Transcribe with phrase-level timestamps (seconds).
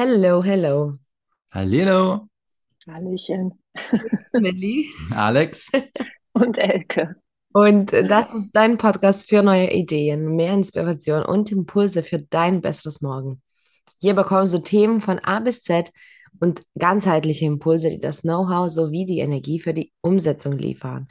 [0.00, 0.92] Hello, hello.
[1.50, 2.28] Hallo,
[2.86, 3.58] Hallöchen.
[4.32, 4.86] Millie.
[5.10, 5.72] Alex.
[6.34, 7.16] Und Elke.
[7.52, 13.00] Und das ist dein Podcast für neue Ideen, mehr Inspiration und Impulse für dein besseres
[13.00, 13.42] Morgen.
[14.00, 15.90] Hier bekommst du Themen von A bis Z
[16.38, 21.08] und ganzheitliche Impulse, die das Know-how sowie die Energie für die Umsetzung liefern.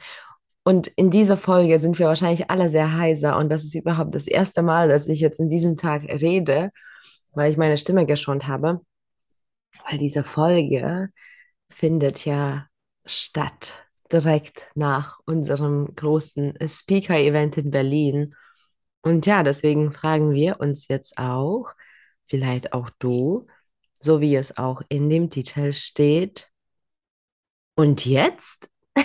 [0.64, 4.26] Und in dieser Folge sind wir wahrscheinlich alle sehr heiser und das ist überhaupt das
[4.26, 6.70] erste Mal, dass ich jetzt in diesem Tag rede,
[7.38, 8.80] weil ich meine Stimme geschont habe.
[9.88, 11.08] Weil diese Folge
[11.70, 12.66] findet ja
[13.04, 18.34] statt direkt nach unserem großen Speaker-Event in Berlin.
[19.02, 21.74] Und ja, deswegen fragen wir uns jetzt auch,
[22.26, 23.46] vielleicht auch du,
[24.00, 26.50] so wie es auch in dem Titel steht.
[27.76, 28.68] Und jetzt?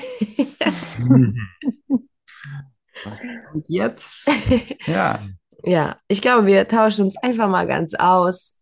[3.04, 3.20] Was
[3.52, 4.28] kommt jetzt?
[4.88, 5.24] Ja,
[5.64, 8.60] Ja, ich glaube, wir tauschen uns einfach mal ganz aus.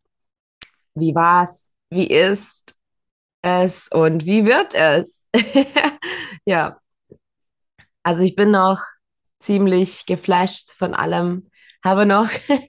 [0.95, 1.71] Wie war's?
[1.89, 2.75] Wie ist
[3.41, 5.27] es und wie wird es?
[6.45, 6.79] Ja,
[8.03, 8.79] also ich bin noch
[9.39, 11.49] ziemlich geflasht von allem,
[11.83, 12.27] habe noch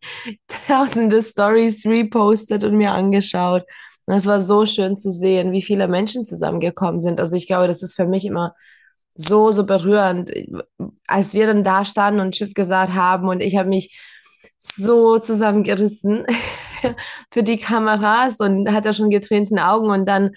[0.66, 3.64] tausende Stories repostet und mir angeschaut.
[4.06, 7.20] Und es war so schön zu sehen, wie viele Menschen zusammengekommen sind.
[7.20, 8.54] Also ich glaube, das ist für mich immer
[9.14, 10.30] so, so berührend,
[11.06, 13.98] als wir dann da standen und Tschüss gesagt haben und ich habe mich
[14.62, 16.24] so zusammengerissen
[17.30, 20.30] für die Kameras und hatte schon getränte Augen und dann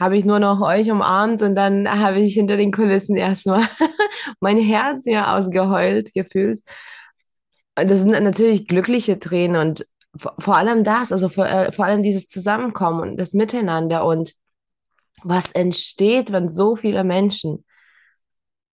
[0.00, 3.66] habe ich nur noch euch umarmt und dann habe ich hinter den Kulissen erstmal
[4.40, 6.60] mein Herz mir ausgeheult gefühlt.
[7.76, 11.86] Und das sind natürlich glückliche Tränen und vor, vor allem das, also vor, äh, vor
[11.86, 14.34] allem dieses Zusammenkommen und das Miteinander und
[15.22, 17.64] was entsteht, wenn so viele Menschen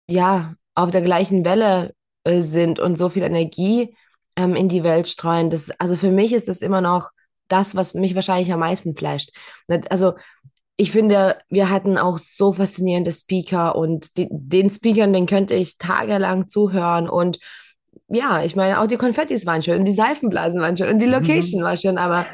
[0.09, 3.95] ja auf der gleichen Welle äh, sind und so viel Energie
[4.41, 5.51] ähm, in die Welt streuen.
[5.51, 7.11] Das, also für mich ist das immer noch
[7.49, 9.33] das, was mich wahrscheinlich am meisten flasht.
[9.91, 10.15] Also
[10.77, 15.77] ich finde, wir hatten auch so faszinierende Speaker und die, den Speakern, den könnte ich
[15.77, 17.39] tagelang zuhören und
[18.09, 21.07] ja, ich meine, auch die Konfettis waren schön und die Seifenblasen waren schön und die
[21.07, 22.27] Location war schön, aber,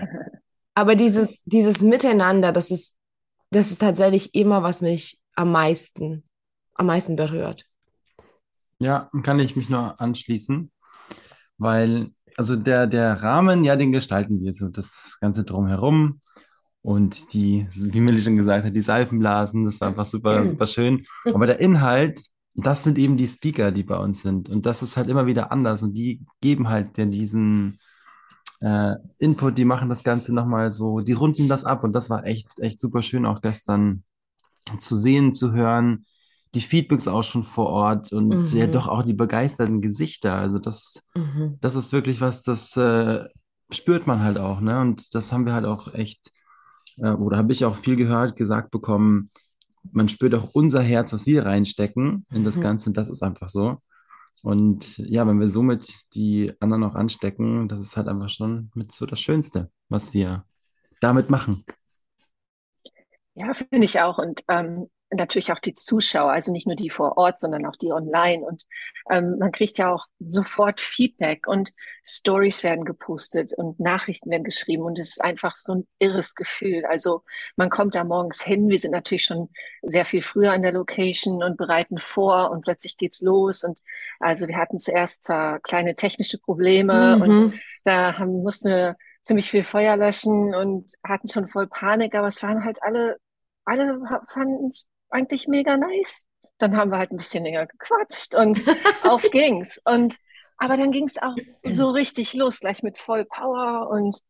[0.75, 2.95] aber dieses, dieses Miteinander, das ist,
[3.51, 6.23] das ist tatsächlich immer, was mich am meisten,
[6.75, 7.65] am meisten berührt.
[8.79, 10.71] ja, kann ich mich nur anschließen,
[11.59, 16.21] weil, also der, der Rahmen, ja, den gestalten wir so, das Ganze drumherum.
[16.83, 21.07] Und die, wie Millie schon gesagt hat, die Seifenblasen, das war einfach super, super schön.
[21.25, 22.21] Aber der Inhalt,
[22.55, 24.49] das sind eben die Speaker, die bei uns sind.
[24.49, 25.83] Und das ist halt immer wieder anders.
[25.83, 27.79] Und die geben halt ja diesen
[28.61, 31.85] äh, Input, die machen das Ganze nochmal so, die runden das ab.
[31.85, 34.05] Und das war echt, echt super schön auch gestern
[34.81, 36.07] zu sehen, zu hören,
[36.57, 40.35] die Feedbacks auch schon vor Ort und ja Mhm, doch auch die begeisterten Gesichter.
[40.35, 43.29] Also das, mhm, das ist wirklich was, das äh,
[43.71, 44.81] spürt man halt auch, ne?
[44.81, 46.33] Und das haben wir halt auch echt,
[46.97, 49.29] äh, oder habe ich auch viel gehört, gesagt bekommen,
[49.93, 52.63] man spürt auch unser Herz, was wir reinstecken in das mhm.
[52.63, 53.77] Ganze, das ist einfach so.
[54.43, 58.93] Und ja, wenn wir somit die anderen auch anstecken, das ist halt einfach schon mit
[58.93, 60.45] so das Schönste, was wir
[61.01, 61.65] damit machen.
[63.35, 64.19] Ja, finde ich auch.
[64.19, 67.93] Und ähm, natürlich auch die Zuschauer, also nicht nur die vor Ort, sondern auch die
[67.93, 68.45] online.
[68.45, 68.65] Und
[69.11, 71.73] ähm, man kriegt ja auch sofort Feedback und
[72.05, 74.83] Stories werden gepostet und Nachrichten werden geschrieben.
[74.83, 76.85] Und es ist einfach so ein irres Gefühl.
[76.87, 77.23] Also
[77.57, 78.69] man kommt da morgens hin.
[78.69, 79.49] Wir sind natürlich schon
[79.83, 83.65] sehr viel früher an der Location und bereiten vor und plötzlich geht's los.
[83.65, 83.81] Und
[84.21, 87.53] also wir hatten zuerst äh, kleine technische Probleme und Mhm.
[87.85, 92.43] da haben, mussten wir ziemlich viel Feuer löschen und hatten schon voll Panik, aber es
[92.43, 93.17] waren halt alle
[93.65, 94.01] alle
[94.33, 96.27] fanden es eigentlich mega nice.
[96.59, 98.63] Dann haben wir halt ein bisschen länger gequatscht und
[99.05, 99.81] auf ging's.
[99.85, 100.17] Und
[100.59, 104.21] aber dann ging's auch so richtig los, gleich mit voll Power und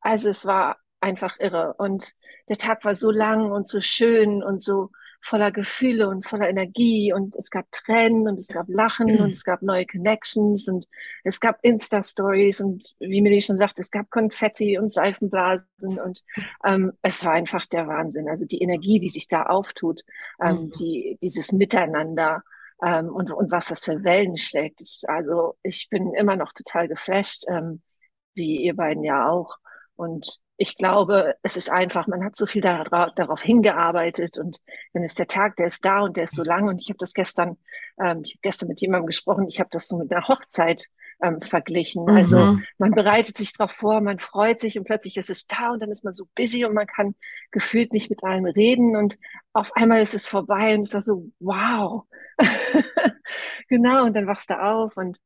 [0.00, 1.74] also es war einfach irre.
[1.78, 2.12] Und
[2.48, 4.90] der Tag war so lang und so schön und so
[5.22, 7.12] voller Gefühle und voller Energie.
[7.12, 10.86] Und es gab Tränen und es gab Lachen und es gab neue Connections und
[11.24, 16.22] es gab Insta-Stories und wie Millie schon sagte, es gab Konfetti und Seifenblasen und
[16.64, 18.28] ähm, es war einfach der Wahnsinn.
[18.28, 20.00] Also die Energie, die sich da auftut,
[20.42, 20.70] ähm, Mhm.
[20.78, 22.42] die, dieses Miteinander.
[22.82, 24.80] Ähm, und, und was das für Wellen schlägt.
[24.80, 27.82] Das, also ich bin immer noch total geflasht, ähm,
[28.34, 29.56] wie ihr beiden ja auch.
[29.96, 34.58] Und ich glaube, es ist einfach, man hat so viel dara darauf hingearbeitet und
[34.92, 36.68] dann ist der Tag, der ist da und der ist so lang.
[36.68, 37.56] Und ich habe das gestern,
[37.98, 40.88] ähm, ich habe gestern mit jemandem gesprochen, ich habe das so mit einer Hochzeit
[41.22, 42.10] ähm, verglichen.
[42.10, 42.66] Also Mhm.
[42.76, 45.90] man bereitet sich darauf vor, man freut sich und plötzlich ist es da und dann
[45.90, 47.14] ist man so busy und man kann
[47.52, 49.18] gefühlt nicht mit allen reden und
[49.54, 52.04] auf einmal ist es vorbei und es ist so, wow.
[53.68, 55.18] Genau, und dann wachst du auf und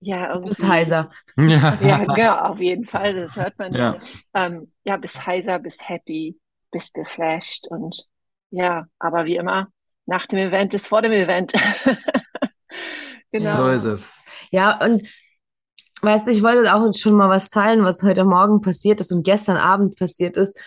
[0.00, 0.72] ja, Du bist irgendwie.
[0.74, 1.10] heiser.
[1.36, 2.04] Ja, Ja.
[2.04, 3.72] genau, auf jeden Fall, das hört man.
[3.74, 3.98] Ja.
[4.34, 6.38] Ähm, ja, bist heiser, bist happy,
[6.70, 8.04] bist geflasht und
[8.50, 9.68] ja, aber wie immer,
[10.06, 11.52] nach dem Event ist vor dem Event.
[13.32, 13.56] Genau.
[13.56, 14.12] So ist es.
[14.50, 15.02] Ja, und
[16.02, 19.24] weißt du, ich wollte auch schon mal was teilen, was heute Morgen passiert ist und
[19.24, 20.58] gestern Abend passiert ist.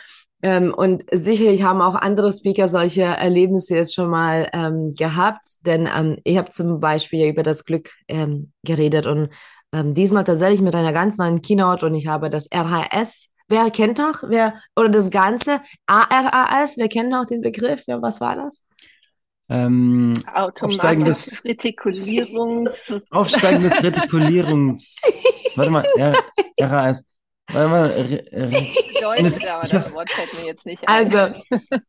[0.44, 5.88] Ähm, und sicherlich haben auch andere Speaker solche Erlebnisse jetzt schon mal ähm, gehabt, denn
[5.98, 9.30] ähm, ich habe zum Beispiel ja über das Glück ähm, geredet und
[9.72, 13.30] ähm, diesmal tatsächlich mit einer ganz neuen Keynote und ich habe das RHS.
[13.48, 14.24] Wer kennt noch?
[14.28, 15.62] Wer, oder das Ganze?
[15.86, 17.84] ARAS, wer kennt noch den Begriff?
[17.88, 18.64] Ja, was war das?
[19.48, 23.06] Ähm, Automatisches Aufsteigendes- Retikulierungs...
[23.12, 24.98] aufsteigendes Retikulierungs...
[25.56, 25.86] Warte mal,
[26.60, 27.04] RAS.
[27.52, 27.90] Warte mal,
[28.32, 31.14] bedeutet, aber das Wort fällt mir jetzt nicht ein.
[31.14, 31.18] Also,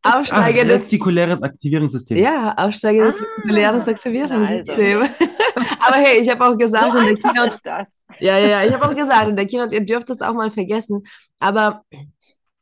[0.03, 2.17] ah, aufsteigendes retikuläres Aktivierungssystem.
[2.17, 5.03] Ja, aufsteigendes Ah, retikuläres Aktivierungssystem.
[5.03, 5.13] also.
[5.87, 7.87] Aber hey, ich habe auch gesagt so in der Keynote, das.
[8.19, 10.51] ja, ja, ja, ich habe auch gesagt in der Keynote, ihr dürft es auch mal
[10.51, 11.05] vergessen.
[11.39, 11.83] Aber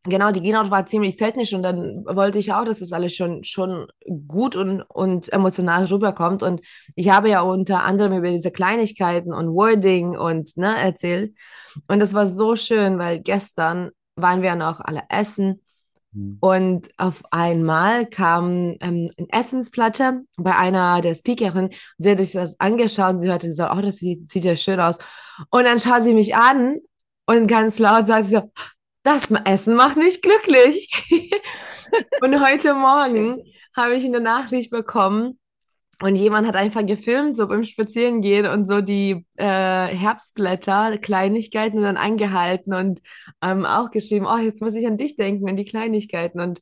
[0.05, 3.45] genau, die Keynote war ziemlich technisch und dann wollte ich auch, dass das alles schon,
[3.45, 3.87] schon
[4.27, 6.43] gut und, und emotional rüberkommt.
[6.43, 6.61] Und
[6.95, 11.35] ich habe ja unter anderem über diese Kleinigkeiten und Wording und ne, erzählt.
[11.89, 15.63] Und das war so schön, weil gestern waren wir noch alle essen.
[16.13, 16.39] Hm.
[16.41, 21.71] Und auf einmal kam ähm, eine Essensplatte bei einer der Speakerinnen.
[21.99, 24.81] Sie hat sich das angeschaut und sie hatte gesagt, oh, das sieht, sieht ja schön
[24.81, 24.99] aus.
[25.51, 26.79] Und dann schaut sie mich an
[27.27, 28.51] und ganz laut sagt sie so,
[29.03, 30.91] das Essen macht mich glücklich.
[32.21, 33.43] und heute Morgen
[33.77, 35.39] habe ich eine Nachricht bekommen
[36.03, 41.85] und jemand hat einfach gefilmt, so beim Spazierengehen und so die äh, Herbstblätter, Kleinigkeiten und
[41.85, 43.01] dann angehalten und
[43.41, 46.41] ähm, auch geschrieben, oh, jetzt muss ich an dich denken, an die Kleinigkeiten.
[46.41, 46.61] Und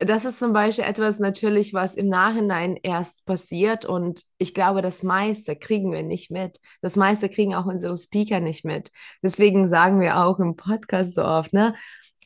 [0.00, 3.84] das ist zum Beispiel etwas natürlich, was im Nachhinein erst passiert.
[3.84, 6.60] Und ich glaube, das meiste kriegen wir nicht mit.
[6.82, 8.92] Das meiste kriegen auch unsere Speaker nicht mit.
[9.22, 11.74] Deswegen sagen wir auch im Podcast so oft, ne?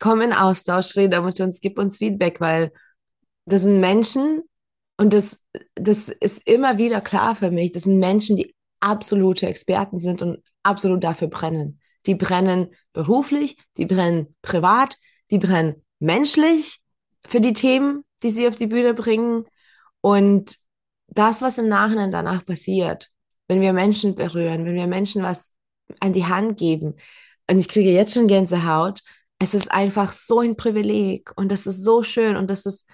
[0.01, 2.73] Komm in Austausch, rede mit uns, gib uns Feedback, weil
[3.47, 4.43] das sind Menschen
[4.99, 5.41] und das,
[5.75, 7.73] das ist immer wieder klar für mich.
[7.73, 11.81] Das sind Menschen, die absolute Experten sind und absolut dafür brennen.
[12.05, 14.99] Die brennen beruflich, die brennen privat,
[15.31, 16.82] die brennen menschlich
[17.27, 19.45] für die Themen, die sie auf die Bühne bringen.
[20.01, 20.57] Und
[21.09, 23.11] das, was im Nachhinein danach passiert,
[23.49, 25.53] wenn wir Menschen berühren, wenn wir Menschen was
[26.01, 26.95] an die Hand geben,
[27.51, 29.01] und ich kriege jetzt schon Gänsehaut,
[29.39, 32.89] es ist einfach so ein Privileg und das ist so schön und das ist,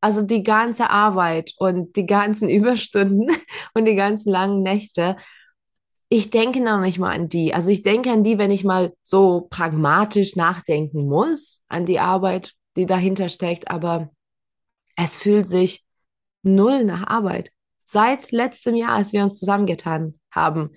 [0.00, 3.28] also die ganze Arbeit und die ganzen Überstunden
[3.74, 5.16] und die ganzen langen Nächte,
[6.08, 7.52] ich denke noch nicht mal an die.
[7.52, 12.52] Also ich denke an die, wenn ich mal so pragmatisch nachdenken muss, an die Arbeit,
[12.76, 14.10] die dahinter steckt, aber
[14.96, 15.86] es fühlt sich
[16.42, 17.52] null nach Arbeit.
[17.84, 20.72] Seit letztem Jahr, als wir uns zusammengetan haben,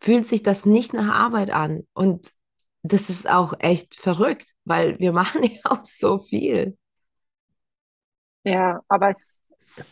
[0.00, 1.86] fühlt sich das nicht nach Arbeit an.
[1.94, 2.30] Und
[2.82, 6.78] das ist auch echt verrückt, weil wir machen ja auch so viel.
[8.44, 9.40] Ja, aber es,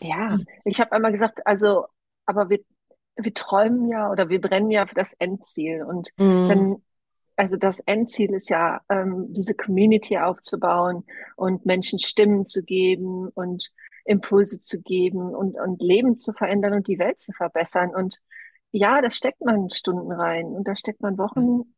[0.01, 1.85] ja, ich habe einmal gesagt, also,
[2.25, 2.59] aber wir,
[3.15, 5.83] wir träumen ja oder wir brennen ja für das Endziel.
[5.83, 6.43] Und Mhm.
[6.47, 6.83] wenn,
[7.39, 11.05] also das Endziel ist ja, ähm, diese Community aufzubauen
[11.37, 13.71] und Menschen Stimmen zu geben und
[14.03, 17.95] Impulse zu geben und, und Leben zu verändern und die Welt zu verbessern.
[17.95, 18.19] Und
[18.73, 21.73] ja, da steckt man Stunden rein und da steckt man Wochen,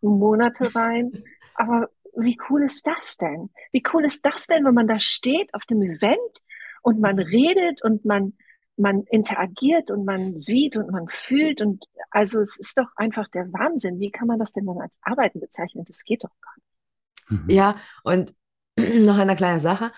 [0.00, 1.22] Monate rein.
[1.54, 3.50] Aber wie cool ist das denn?
[3.70, 6.42] Wie cool ist das denn, wenn man da steht auf dem Event
[6.82, 8.32] und man redet und man,
[8.76, 13.52] man interagiert und man sieht und man fühlt und also es ist doch einfach der
[13.52, 14.00] Wahnsinn.
[14.00, 15.84] Wie kann man das denn dann als Arbeiten bezeichnen?
[15.86, 17.44] Das geht doch gar nicht.
[17.44, 17.50] Mhm.
[17.50, 18.34] Ja, und
[18.78, 19.92] noch eine kleine Sache.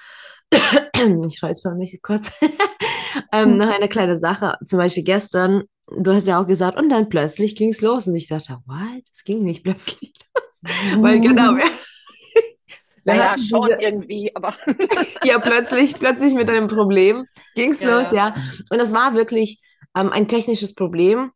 [1.29, 2.33] Ich räusper mich kurz.
[3.33, 4.57] ähm, noch eine kleine Sache.
[4.65, 8.07] Zum Beispiel gestern, du hast ja auch gesagt, und dann plötzlich ging es los.
[8.07, 9.03] Und ich dachte, what?
[9.13, 11.03] Es ging nicht plötzlich los.
[11.03, 11.71] Weil genau, wir, wir
[13.07, 14.57] Naja, schon diese, irgendwie, aber
[15.25, 18.29] ja, plötzlich, plötzlich mit einem Problem ging es Ja, los, ja.
[18.29, 18.35] ja.
[18.71, 19.61] Und es war wirklich
[19.97, 21.31] ähm, ein technisches Problem.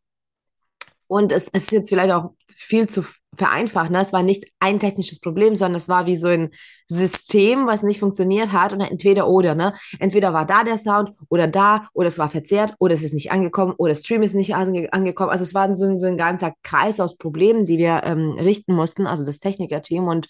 [1.07, 3.03] Und es, es ist jetzt vielleicht auch viel zu
[3.37, 3.91] vereinfacht.
[3.91, 4.01] Ne?
[4.01, 6.51] Es war nicht ein technisches Problem, sondern es war wie so ein
[6.87, 8.73] System, was nicht funktioniert hat.
[8.73, 9.55] Und entweder oder.
[9.55, 9.73] Ne?
[9.99, 13.31] Entweder war da der Sound oder da, oder es war verzerrt, oder es ist nicht
[13.31, 15.31] angekommen, oder Stream ist nicht ange angekommen.
[15.31, 18.73] Also es war so ein, so ein ganzer Kreis aus Problemen, die wir ähm, richten
[18.73, 20.07] mussten, also das Technikerteam.
[20.07, 20.27] Und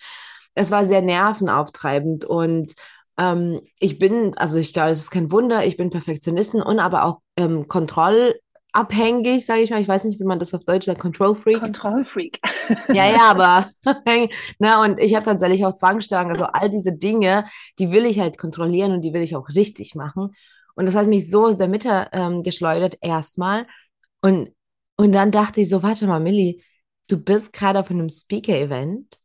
[0.56, 2.26] es war sehr nervenauftreibend.
[2.26, 2.74] Und
[3.18, 7.06] ähm, ich bin, also ich glaube, es ist kein Wunder, ich bin Perfektionistin und aber
[7.06, 9.82] auch ähm, kontrollabhängig, sage ich mal.
[9.82, 11.60] Ich weiß nicht, wie man das auf Deutsch sagt, Control Freak.
[11.62, 12.40] Kontrollfreak.
[12.92, 13.70] Ja, ja, aber
[14.60, 16.32] ne, und ich habe tatsächlich auch Zwangsstörungen.
[16.32, 17.46] Also all diese Dinge,
[17.80, 20.34] die will ich halt kontrollieren und die will ich auch richtig machen.
[20.76, 23.68] Und das hat mich so aus der Mitte ähm, geschleudert erstmal.
[24.22, 24.52] Und
[24.98, 26.62] Und dann dachte ich so, warte mal, Millie,
[27.10, 29.20] du bist gerade auf einem Speaker-Event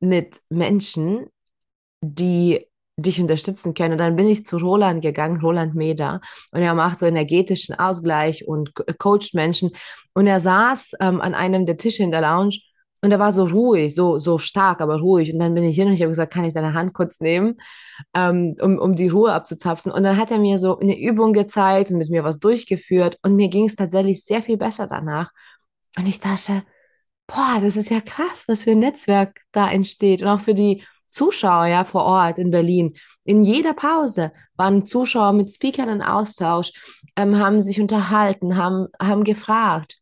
[0.00, 1.26] mit Menschen,
[2.00, 2.66] die
[2.98, 3.92] dich unterstützen können.
[3.92, 8.46] Und dann bin ich zu Roland gegangen, Roland Meder, und er macht so energetischen Ausgleich
[8.46, 9.70] und coacht Menschen.
[10.14, 12.58] Und er saß ähm, an einem der Tische in der Lounge
[13.00, 15.32] und er war so ruhig, so, so stark, aber ruhig.
[15.32, 17.56] Und dann bin ich hin und ich habe gesagt, kann ich deine Hand kurz nehmen,
[18.14, 19.92] ähm, um, um die Ruhe abzuzapfen.
[19.92, 23.18] Und dann hat er mir so eine Übung gezeigt und mit mir was durchgeführt.
[23.22, 25.30] Und mir ging es tatsächlich sehr viel besser danach.
[25.96, 26.64] Und ich dachte,
[27.28, 30.22] boah, das ist ja krass, was für ein Netzwerk da entsteht.
[30.22, 32.96] Und auch für die Zuschauer ja vor Ort in Berlin.
[33.24, 36.72] In jeder Pause waren Zuschauer mit Speakern in Austausch,
[37.16, 39.98] ähm, haben sich unterhalten, haben, haben gefragt.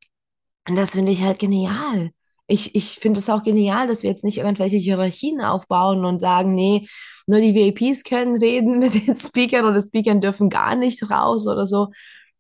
[0.68, 2.10] Und das finde ich halt genial.
[2.48, 6.54] Ich, ich finde es auch genial, dass wir jetzt nicht irgendwelche Hierarchien aufbauen und sagen,
[6.54, 6.88] nee,
[7.26, 11.66] nur die VIPs können reden mit den Speakern oder Speakern dürfen gar nicht raus oder
[11.66, 11.88] so.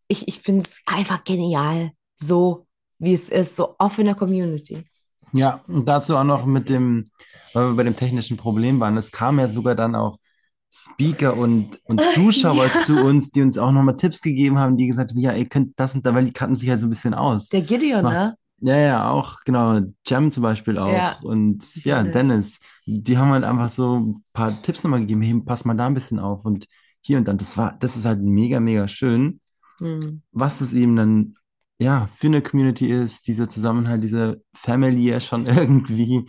[0.08, 2.65] Ich, ich finde es einfach genial, so
[2.98, 4.84] wie es ist, so offene Community.
[5.32, 7.10] Ja, und dazu auch noch mit dem,
[7.52, 10.18] weil wir bei dem technischen Problem waren, es kamen ja sogar dann auch
[10.72, 12.80] Speaker und, und Zuschauer Ja.
[12.82, 15.78] zu uns, die uns auch nochmal Tipps gegeben haben, die gesagt haben, ja, ihr könnt
[15.78, 17.48] das und da, weil die kannten sich halt so ein bisschen aus.
[17.48, 18.36] Der Gideon, Macht, ne?
[18.60, 22.60] ja, ja, auch, genau, Jam zum Beispiel auch Ja, und ja, Dennis.
[22.86, 25.94] Die haben halt einfach so ein paar Tipps nochmal gegeben, hey, pass mal da ein
[25.94, 26.66] bisschen auf und
[27.00, 29.40] hier und dann, das war, das ist halt mega, mega schön,
[29.78, 30.22] Hm.
[30.32, 31.36] was es eben dann,
[31.78, 36.24] ja, für eine Community ist, dieser Zusammenhalt, diese Family ja schon irgendwie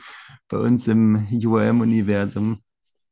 [0.50, 2.62] bei uns im UAM-Universum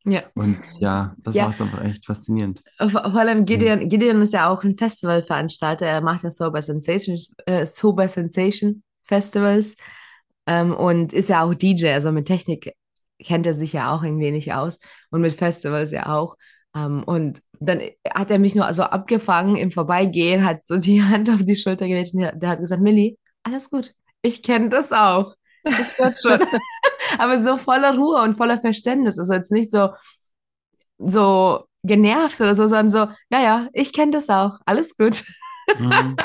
[0.06, 0.24] Ja.
[0.36, 2.62] und ja, das Ja, war es einfach echt faszinierend.
[2.78, 3.46] vor allem.
[3.46, 5.86] Gideon, Gideon ist ja auch ein Festivalveranstalter.
[5.86, 9.76] Er macht ja Sober Sensation, äh, Sober Sensation Festivals
[10.48, 11.88] ähm, und ist ja auch DJ.
[11.94, 12.74] Also mit Technik
[13.20, 16.36] kennt er sich ja auch ein wenig aus und mit Festivals ja auch.
[16.76, 17.82] Ähm, und dann
[18.14, 21.88] hat er mich nur so abgefangen im Vorbeigehen, hat so die Hand auf die Schulter
[21.88, 25.36] gelegt und der, der hat gesagt, Milli, alles gut, ich kenne das auch.
[25.64, 26.48] Das wird schon.
[27.18, 29.18] Aber so voller Ruhe und voller Verständnis.
[29.18, 29.90] Also jetzt nicht so,
[30.98, 34.60] so genervt oder so, sondern so, ja, ja, ich kenne das auch.
[34.66, 35.24] Alles gut.
[35.78, 36.16] Mhm.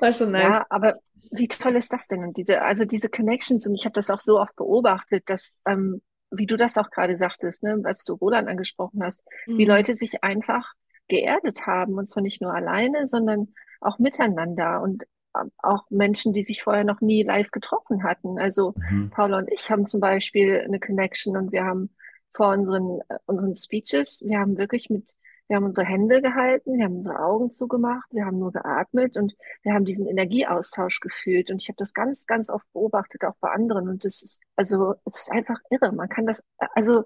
[0.00, 0.42] War schon nice.
[0.42, 0.96] Ja, aber
[1.30, 2.24] wie toll ist das denn?
[2.24, 6.02] Und diese, also diese Connections, und ich habe das auch so oft beobachtet, dass, ähm,
[6.30, 9.24] wie du das auch gerade sagtest, ne, was du Roland angesprochen hast,
[9.56, 9.70] wie Mhm.
[9.70, 10.72] Leute sich einfach
[11.08, 15.04] geerdet haben, und zwar nicht nur alleine, sondern auch miteinander und
[15.38, 18.38] ähm, auch Menschen, die sich vorher noch nie live getroffen hatten.
[18.38, 19.10] Also Mhm.
[19.10, 21.90] Paula und ich haben zum Beispiel eine Connection und wir haben
[22.34, 25.04] vor unseren, äh, unseren Speeches, wir haben wirklich mit,
[25.48, 29.36] wir haben unsere Hände gehalten, wir haben unsere Augen zugemacht, wir haben nur geatmet und
[29.62, 31.50] wir haben diesen Energieaustausch gefühlt.
[31.50, 33.88] Und ich habe das ganz, ganz oft beobachtet, auch bei anderen.
[33.88, 35.92] Und das ist, also, es ist einfach irre.
[35.92, 36.42] Man kann das,
[36.74, 37.04] also,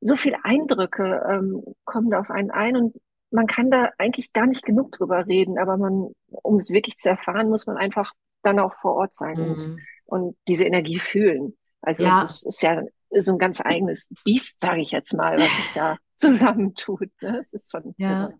[0.00, 2.96] so viele Eindrücke ähm, kommen da auf einen ein und
[3.30, 7.08] man kann da eigentlich gar nicht genug drüber reden, aber man, um es wirklich zu
[7.08, 8.12] erfahren, muss man einfach
[8.42, 9.78] dann auch vor Ort sein und, Mhm.
[10.06, 11.56] und diese Energie fühlen.
[11.82, 15.54] Also Ja, das ist ja so ein ganz eigenes Biest, sage ich jetzt mal, was
[15.56, 17.10] sich da zusammentut.
[17.22, 17.38] Ne?
[17.40, 18.22] Es ist schon ja.
[18.24, 18.34] irre.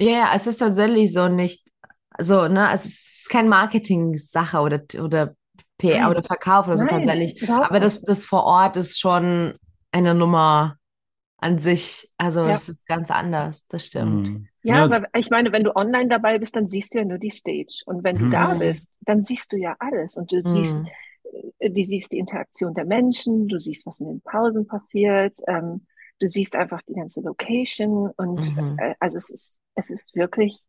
[0.00, 1.68] Ja, ja, es ist tatsächlich so nicht,
[2.18, 5.34] so, ne, es ist kein Marketing-Sache oder, oder
[5.78, 7.48] PR oder Verkauf oder so nein, tatsächlich.
[7.50, 9.54] Aber das, das vor Ort ist schon
[9.92, 10.76] eine Nummer
[11.38, 12.10] an sich.
[12.16, 12.52] Also, Ja.
[12.52, 14.30] das ist ganz anders, das stimmt.
[14.30, 14.48] Mhm.
[14.62, 17.18] Ja, Ja, aber ich meine, wenn du online dabei bist, dann siehst du ja nur
[17.18, 17.82] die Stage.
[17.86, 18.30] Und wenn du Mhm.
[18.30, 20.16] da bist, dann siehst du ja alles.
[20.16, 20.88] Und du siehst, Mhm.
[21.58, 25.86] äh, du siehst die Interaktion der Menschen, du siehst, was in den Pausen passiert, ähm,
[26.20, 28.10] du siehst einfach die ganze Location.
[28.16, 28.76] Und Mhm.
[28.76, 30.60] äh, also es ist, es ist wirklich,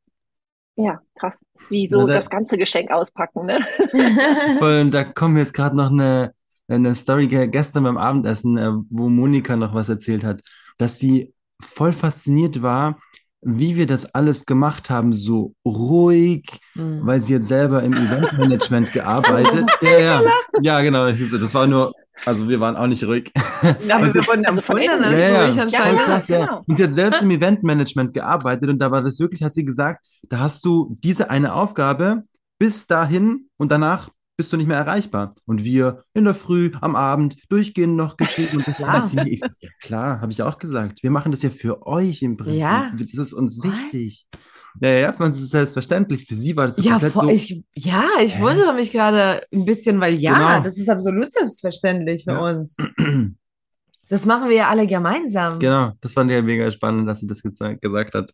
[0.76, 1.40] ja, krass.
[1.70, 3.60] Wie so da, das ganze Geschenk auspacken, ne?
[4.60, 6.34] voll, und da kommt jetzt gerade noch eine,
[6.68, 10.42] eine Story ge- gestern beim Abendessen, äh, wo Monika noch was erzählt hat,
[10.78, 13.00] dass sie voll fasziniert war,
[13.48, 17.02] wie wir das alles gemacht haben, so ruhig, Mhm.
[17.04, 19.70] weil sie hat selber im Eventmanagement gearbeitet.
[19.82, 20.22] Ja, ja,
[20.62, 21.10] ja, genau.
[21.12, 21.94] Das war nur,
[22.26, 23.32] also wir waren auch nicht ruhig.
[23.62, 25.04] Aber Und sie, wir wurden Also von innen.
[25.04, 26.00] als ja, ruhig ja, anscheinend.
[26.00, 26.40] Ja, krass, ja.
[26.46, 26.62] genau.
[26.68, 30.04] Und sie hat selbst im Eventmanagement gearbeitet und da war das wirklich, hat sie gesagt,
[30.28, 32.22] da hast du diese eine Aufgabe
[32.58, 35.34] bis dahin und danach bist du nicht mehr erreichbar.
[35.46, 39.28] Und wir in der Früh, am Abend, durchgehend noch geschrieben und das Klar.
[39.28, 41.02] Ich, ja klar, habe ich auch gesagt.
[41.04, 42.60] Wir machen das ja für euch im Prinzip.
[42.60, 42.92] Ja.
[42.98, 43.66] Das ist uns What?
[43.66, 44.28] wichtig.
[44.82, 46.26] Ja, ja, für uns ist es selbstverständlich.
[46.28, 48.42] Für sie war das Ja, komplett vor, so, ich, ja, ich hä?
[48.42, 50.64] wundere mich gerade ein bisschen, weil ja, Genau.
[50.64, 52.40] das ist absolut selbstverständlich für Ja.
[52.42, 52.76] uns.
[54.10, 55.58] Das machen wir ja alle gemeinsam.
[55.60, 58.34] Genau, das fand ich ja mega spannend, dass sie das gesagt hat.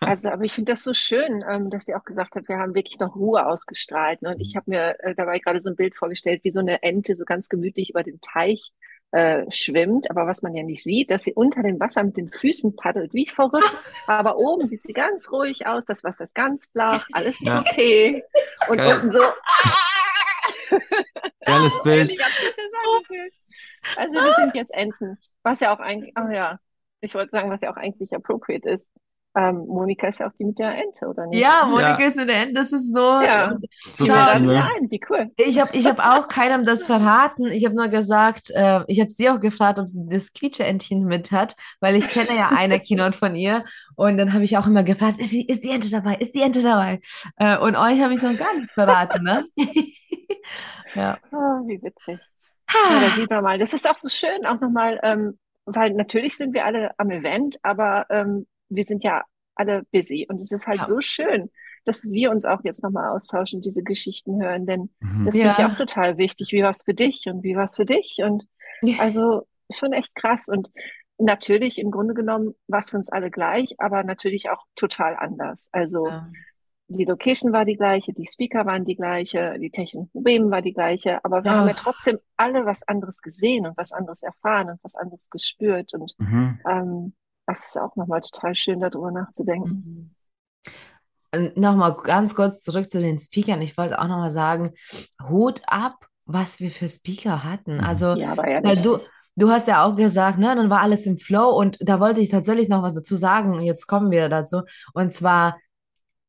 [0.00, 2.74] Also, aber ich finde das so schön, ähm, dass sie auch gesagt hat, wir haben
[2.74, 4.22] wirklich noch Ruhe ausgestrahlt.
[4.22, 4.30] Ne?
[4.34, 7.14] Und ich habe mir äh, dabei gerade so ein Bild vorgestellt, wie so eine Ente
[7.14, 8.72] so ganz gemütlich über den Teich
[9.12, 12.30] äh, schwimmt, aber was man ja nicht sieht, dass sie unter dem Wasser mit den
[12.30, 13.72] Füßen paddelt, wie verrückt.
[14.06, 17.60] Aber oben sieht sie ganz ruhig aus, das Wasser ist ganz flach, alles ist Ja.
[17.60, 18.22] okay.
[18.68, 18.94] Und Geil.
[18.96, 19.20] unten so.
[21.44, 22.12] Geiles Oh, Bild.
[22.12, 22.18] ihr?
[23.96, 26.58] Also wir sind jetzt Enten, was ja auch eigentlich, ach ja,
[27.00, 28.88] ich wollte sagen, was ja auch eigentlich appropriate ist.
[29.36, 31.40] Ähm, Monika ist ja auch die mit der Ente, oder nicht?
[31.40, 32.06] Ja, Monika Ja.
[32.08, 33.20] ist in der End, das ist so.
[33.20, 33.56] Ja.
[33.94, 34.64] So Die Schau, laden passend, wir ne?
[34.64, 35.30] ein, wie cool.
[35.36, 37.46] Ich habe ich hab auch keinem das verraten.
[37.46, 41.32] Ich habe nur gesagt, äh, ich habe sie auch gefragt, ob sie das Quietscheentchen mit
[41.32, 43.64] hat, weil ich kenne ja eine Keynote von ihr.
[43.94, 46.14] Und dann habe ich auch immer gefragt, ist, sie, ist die Ente dabei?
[46.14, 47.00] Ist die Ente dabei?
[47.36, 49.44] Äh, und euch habe ich noch gar nichts verraten, ne?
[50.94, 51.18] Ja.
[51.30, 52.18] Oh, wie witzig.
[52.72, 53.58] Ja, da sieht man mal.
[53.58, 57.58] Das ist auch so schön, auch nochmal, ähm, weil natürlich sind wir alle am Event,
[57.62, 60.26] aber ähm, wir sind ja alle busy.
[60.28, 60.84] Und es ist halt Ja.
[60.84, 61.50] so schön,
[61.84, 65.24] dass wir uns auch jetzt nochmal austauschen, diese Geschichten hören, denn Mhm.
[65.24, 65.70] das finde ich Ja.
[65.70, 66.52] auch total wichtig.
[66.52, 68.18] Wie war es für dich und wie war es für dich?
[68.22, 68.46] Und
[68.98, 70.48] also schon echt krass.
[70.48, 70.70] Und
[71.18, 75.68] natürlich, im Grunde genommen, war es für uns alle gleich, aber natürlich auch total anders.
[75.72, 76.28] Also Ja.
[76.88, 80.72] die Location war die gleiche, die Speaker waren die gleiche, die technischen Probleme war die
[80.72, 84.78] gleiche, aber wir haben ja trotzdem alle was anderes gesehen und was anderes erfahren und
[84.84, 85.94] was anderes gespürt.
[85.94, 86.60] Und Mhm.
[86.68, 87.14] ähm,
[87.46, 90.14] das ist auch nochmal total schön, darüber nachzudenken.
[91.34, 93.60] Und Nochmal ganz kurz zurück zu den Speakern.
[93.60, 94.70] Ich wollte auch nochmal sagen,
[95.28, 97.74] Hut ab, was wir für Speaker hatten.
[97.78, 97.84] Mhm.
[97.84, 98.82] Also, Ja, aber weil ehrlich.
[98.82, 98.98] du,
[99.36, 102.30] du hast ja auch gesagt, ne, dann war alles im Flow und da wollte ich
[102.30, 103.60] tatsächlich noch was dazu sagen.
[103.60, 104.62] Jetzt kommen wir dazu.
[104.94, 105.58] Und zwar,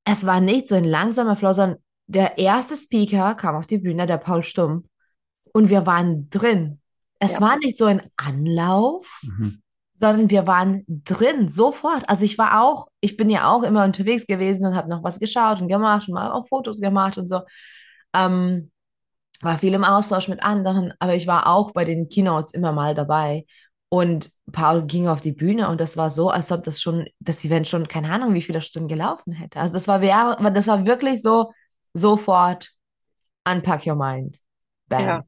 [0.04, 4.08] es war nicht so ein langsamer Flow, sondern der erste Speaker kam auf die Bühne,
[4.08, 4.86] der Paul Stumm,
[5.54, 6.80] und wir waren drin.
[7.20, 7.42] Es Ja.
[7.42, 9.62] war nicht so ein Anlauf, Mhm.
[9.98, 12.08] Sondern wir waren drin, sofort.
[12.08, 15.20] Also ich war auch, ich bin ja auch immer unterwegs gewesen und habe noch was
[15.20, 17.42] geschaut und gemacht und mal auch Fotos gemacht und so.
[18.14, 18.72] Ähm,
[19.42, 22.94] war viel im Austausch mit anderen, aber ich war auch bei den Keynotes immer mal
[22.94, 23.46] dabei.
[23.90, 27.46] Und Paul ging auf die Bühne und das war so, als ob das schon, das
[27.46, 29.60] Event schon, keine Ahnung, wie viele Stunden gelaufen hätte.
[29.60, 31.52] Also das war, das war wirklich so,
[31.94, 32.72] sofort
[33.46, 34.38] unpack your mind.
[34.88, 35.06] Bam.
[35.06, 35.26] Ja.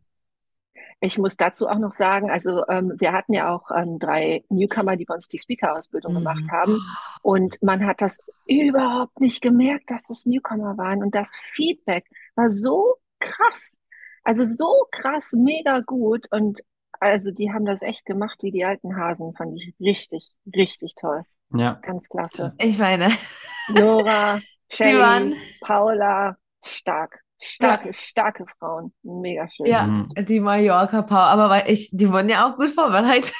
[1.01, 4.97] Ich muss dazu auch noch sagen, also ähm, wir hatten ja auch ähm, drei Newcomer,
[4.97, 6.17] die bei uns die Speaker-Ausbildung Mhm.
[6.17, 6.80] gemacht haben.
[7.21, 11.02] Und man hat das überhaupt nicht gemerkt, dass es Newcomer waren.
[11.02, 13.78] Und das Feedback war so krass.
[14.24, 16.28] Also so krass, mega gut.
[16.32, 16.60] Und
[17.00, 19.34] also die haben das echt gemacht wie die alten Hasen.
[19.36, 21.24] Fand ich richtig, richtig toll.
[21.54, 21.80] Ja.
[21.82, 22.54] Ganz klasse.
[22.60, 23.10] Ich meine,
[23.69, 27.21] Nora, Shelly, waren- Paula, stark.
[27.41, 28.93] Starke, starke Frauen.
[29.04, 29.65] Mega schön.
[29.65, 30.10] ja, Mhm.
[30.28, 33.34] die Mallorca Power, aber weil ich, die wurden ja auch gut vorbereitet.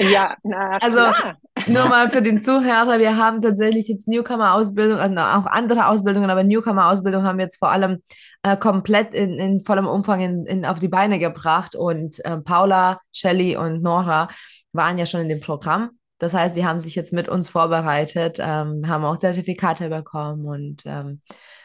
[0.00, 1.36] Ja, na Also, klar.
[1.66, 6.42] Nur mal für den Zuhörer, wir haben tatsächlich jetzt Newcomer-Ausbildung, und auch andere Ausbildungen, aber
[6.42, 8.02] Newcomer-Ausbildung haben wir jetzt vor allem
[8.42, 11.76] äh, komplett in, in vollem Umfang in, in, auf die Beine gebracht.
[11.76, 14.28] Und äh, Paula, Shelley und Nora
[14.72, 15.90] waren ja schon in dem Programm.
[16.18, 20.82] Das heißt, die haben sich jetzt mit uns vorbereitet, ähm, haben auch Zertifikate bekommen und
[20.86, 21.20] ähm,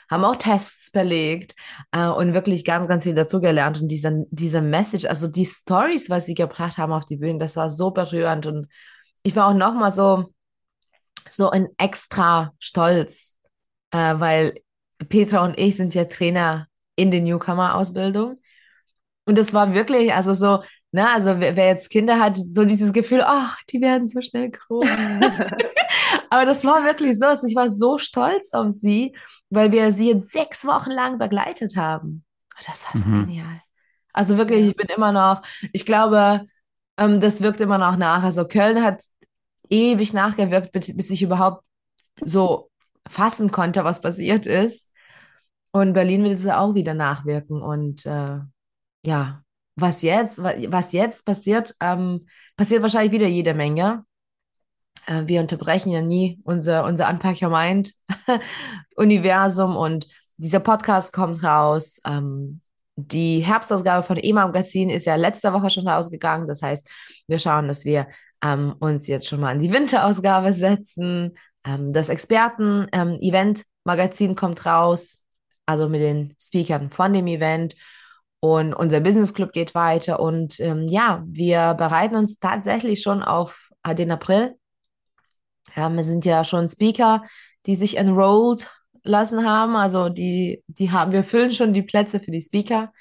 [0.10, 1.56] haben auch Tests belegt
[1.92, 3.82] äh, und wirklich ganz, ganz viel dazugelernt.
[3.82, 7.56] Und diese, diese Message, also die Stories, was sie gebracht haben auf die Bühne, das
[7.56, 8.68] war so berührend und
[9.24, 10.32] ich war auch noch mal so,
[11.28, 13.36] so ein extra stolz,
[13.92, 14.54] äh, weil
[15.10, 18.40] Petra und ich sind ja Trainer in der Newcomer-Ausbildung.
[19.26, 22.94] Und es war wirklich, also so, ne, also wer, wer jetzt Kinder hat, so dieses
[22.94, 24.86] Gefühl, ach, die werden so schnell groß.
[26.30, 29.16] Aber das war wirklich so, also ich war so stolz auf sie,
[29.56, 32.24] weil wir sie jetzt sechs Wochen lang begleitet haben.
[32.66, 33.26] Das war so Mhm.
[33.28, 33.62] genial.
[34.14, 35.42] Also wirklich, ich bin immer noch,
[35.74, 36.46] ich glaube,
[36.98, 38.24] ähm, das wirkt immer noch nach.
[38.24, 39.04] Also Köln hat
[39.70, 41.64] ewig nachgewirkt, bis, ich überhaupt
[42.24, 42.70] so
[43.10, 44.92] fassen konnte, was passiert ist.
[45.72, 47.62] Und Berlin wird es auch wieder nachwirken.
[47.62, 48.40] Und äh,
[49.06, 49.44] ja,
[49.76, 54.06] was jetzt, wa- was jetzt passiert, ähm, passiert wahrscheinlich wieder jede Menge.
[55.08, 57.94] Äh, wir unterbrechen ja nie unser, unser Unpack Your Mind
[58.96, 62.00] Universum und dieser Podcast kommt raus.
[62.06, 62.62] Ähm,
[62.98, 66.48] die Herbstausgabe von E-Magazin ist ja letzte Woche schon rausgegangen.
[66.48, 66.90] Das heißt,
[67.28, 68.08] wir schauen, dass wir
[68.44, 71.38] ähm, uns jetzt schon mal in die Winterausgabe setzen.
[71.66, 75.24] Ähm, das Experten-Event-Magazin kommt raus,
[75.66, 77.76] also mit den Speakern von dem Event.
[78.40, 80.20] Und unser Business Club geht weiter.
[80.20, 84.56] Und ähm, ja, wir bereiten uns tatsächlich schon auf äh, den April.
[85.76, 87.24] Ja, wir sind ja schon Speaker,
[87.66, 88.70] die sich enrolled
[89.04, 89.76] lassen haben.
[89.76, 92.92] Also die, die haben, wir füllen schon die Plätze für die Speaker.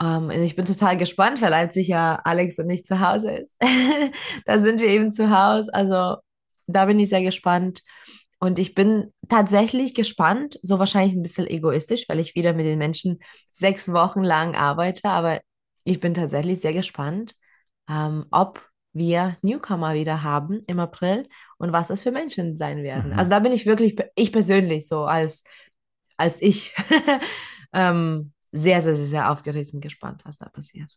[0.00, 3.56] Ähm, ich bin total gespannt, weil als ja Alex und ich zu Hause ist,
[4.46, 5.72] da sind wir eben zu Hause.
[5.74, 6.16] Also
[6.66, 7.82] da bin ich sehr gespannt.
[8.40, 12.78] Und ich bin tatsächlich gespannt, so wahrscheinlich ein bisschen egoistisch, weil ich wieder mit den
[12.78, 13.18] Menschen
[13.50, 15.40] sechs Wochen lang arbeite, aber
[15.82, 17.34] ich bin tatsächlich sehr gespannt,
[17.90, 18.64] ähm, ob
[18.98, 23.12] wir Newcomer wieder haben im April und was das für Menschen sein werden.
[23.12, 23.18] Mhm.
[23.18, 25.44] Also da bin ich wirklich, ich persönlich so als,
[26.16, 26.74] als ich,
[27.72, 30.90] ähm, sehr, sehr, sehr, sehr aufgeregt und gespannt, was da passiert.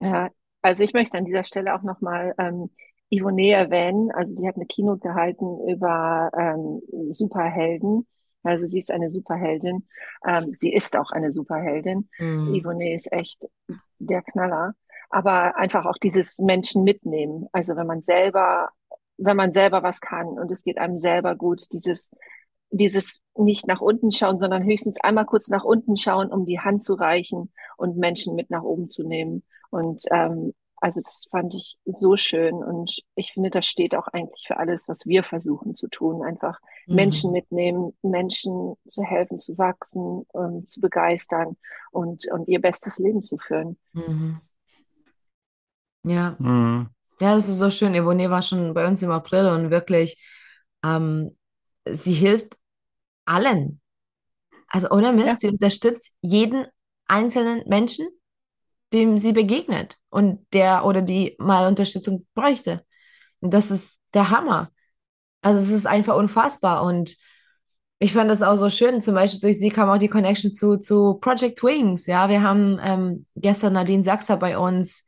[0.00, 0.30] Ja,
[0.62, 2.70] also ich möchte an dieser Stelle auch nochmal ähm,
[3.12, 4.10] Ivoné erwähnen.
[4.12, 8.06] Also die hat eine Keynote gehalten über ähm, Superhelden.
[8.42, 9.88] Also sie ist eine Superheldin.
[10.26, 12.08] Ähm, sie ist auch eine Superheldin.
[12.18, 12.52] Mhm.
[12.52, 13.44] Ivoné ist echt
[13.98, 14.74] der Knaller.
[15.10, 17.46] Aber einfach auch dieses Menschen mitnehmen.
[17.52, 18.70] Also wenn man selber,
[19.16, 22.10] wenn man selber was kann und es geht einem selber gut, dieses,
[22.70, 26.84] dieses nicht nach unten schauen, sondern höchstens einmal kurz nach unten schauen, um die Hand
[26.84, 29.44] zu reichen und Menschen mit nach oben zu nehmen.
[29.70, 34.44] Und ähm, also das fand ich so schön und ich finde, das steht auch eigentlich
[34.46, 36.22] für alles, was wir versuchen zu tun.
[36.22, 36.94] Einfach Mhm.
[36.94, 41.56] Menschen mitnehmen, Menschen zu helfen, zu wachsen, ähm, zu begeistern
[41.90, 43.76] und, und ihr bestes Leben zu führen.
[43.92, 44.40] Mhm.
[46.06, 46.36] Ja.
[46.38, 46.88] Mhm.
[47.20, 47.94] Ja, das ist so schön.
[47.94, 50.22] Evoné war schon bei uns im April und wirklich,
[50.84, 51.36] ähm,
[51.90, 52.56] sie hilft
[53.26, 53.80] allen.
[54.68, 55.36] Also ohne Mist, Ja.
[55.36, 56.66] sie unterstützt jeden
[57.08, 58.08] einzelnen Menschen,
[58.92, 62.84] dem sie begegnet und der oder die mal Unterstützung bräuchte.
[63.40, 64.72] Und das ist der Hammer.
[65.42, 67.16] Also es ist einfach unfassbar und
[67.98, 69.02] ich fand das auch so schön.
[69.02, 72.06] Zum Beispiel durch sie kam auch die Connection zu, zu Project Wings.
[72.06, 75.05] Ja, wir haben ähm, gestern Nadine Sachser bei uns.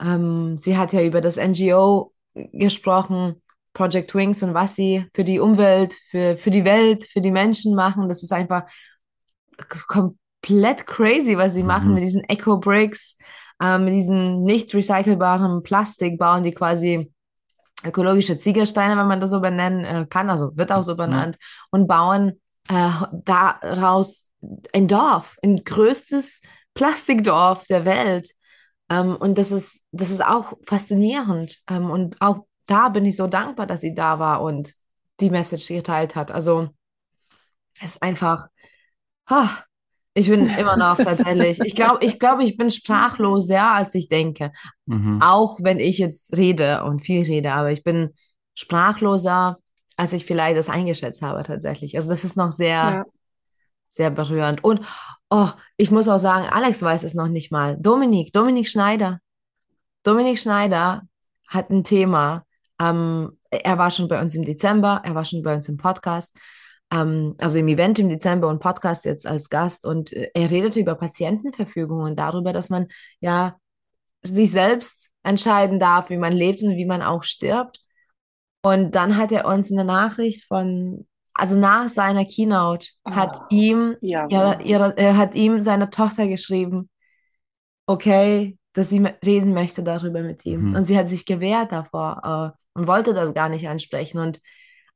[0.00, 3.40] Ähm, sie hat ja über das NGO gesprochen,
[3.72, 7.74] Project Wings und was sie für die Umwelt, für, für die Welt, für die Menschen
[7.74, 8.08] machen.
[8.08, 8.64] Das ist einfach
[9.86, 11.94] komplett crazy, was sie machen Mhm.
[11.94, 13.18] mit diesen Eco-Bricks,
[13.62, 17.12] ähm, mit diesen nicht recycelbaren Plastik, bauen die quasi
[17.84, 21.36] ökologische Ziegelsteine, wenn man das so benennen äh, kann, also wird auch so benannt,
[21.70, 24.30] und bauen äh, daraus
[24.72, 26.42] ein Dorf, ein größtes
[26.74, 28.30] Plastikdorf der Welt.
[28.90, 31.60] Ähm, und das ist, das ist auch faszinierend.
[31.68, 34.74] Ähm, und auch da bin ich so dankbar, dass sie da war und
[35.20, 36.30] die Message geteilt hat.
[36.30, 36.70] Also
[37.80, 38.48] es ist einfach,
[39.28, 39.64] ha,
[40.14, 44.52] ich bin immer noch tatsächlich, ich glaube, ich glaube, ich bin sprachloser, als ich denke.
[44.86, 45.20] Mhm.
[45.22, 48.14] Auch wenn ich jetzt rede und viel rede, aber ich bin
[48.54, 49.58] sprachloser,
[49.96, 51.96] als ich vielleicht das eingeschätzt habe tatsächlich.
[51.96, 53.04] Also das ist noch sehr, Ja.
[53.88, 54.62] sehr berührend.
[54.62, 54.80] Und
[55.30, 57.76] oh, ich muss auch sagen, Alex weiß es noch nicht mal.
[57.78, 59.20] Dominik, Dominik Schneider.
[60.02, 61.02] Dominik Schneider
[61.48, 62.44] hat ein Thema.
[62.80, 66.36] Ähm, er war schon bei uns im Dezember, er war schon bei uns im Podcast,
[66.90, 69.86] ähm, also im Event im Dezember und Podcast jetzt als Gast.
[69.86, 72.88] Und äh, er redete über Patientenverfügung und darüber, dass man
[73.20, 73.56] ja
[74.22, 77.80] sich selbst entscheiden darf, wie man lebt und wie man auch stirbt.
[78.62, 83.96] Und dann hat er uns eine Nachricht von, also nach seiner Keynote, hat Oh, ihm,
[84.00, 84.28] ja.
[84.28, 86.90] ihre, ihre, er hat ihm seine Tochter geschrieben,
[87.86, 90.70] okay, dass sie reden möchte darüber mit ihm.
[90.70, 90.74] Mhm.
[90.74, 94.18] Und sie hat sich gewehrt davor, äh, und wollte das gar nicht ansprechen.
[94.18, 94.40] Und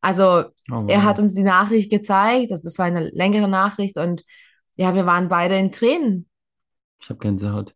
[0.00, 1.04] also Oh, er wow.
[1.04, 4.24] hat uns die Nachricht gezeigt, also das war eine längere Nachricht und
[4.76, 6.28] ja, wir waren beide in Tränen.
[7.00, 7.74] Ich habe Gänsehaut.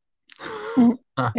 [1.16, 1.36] Ah,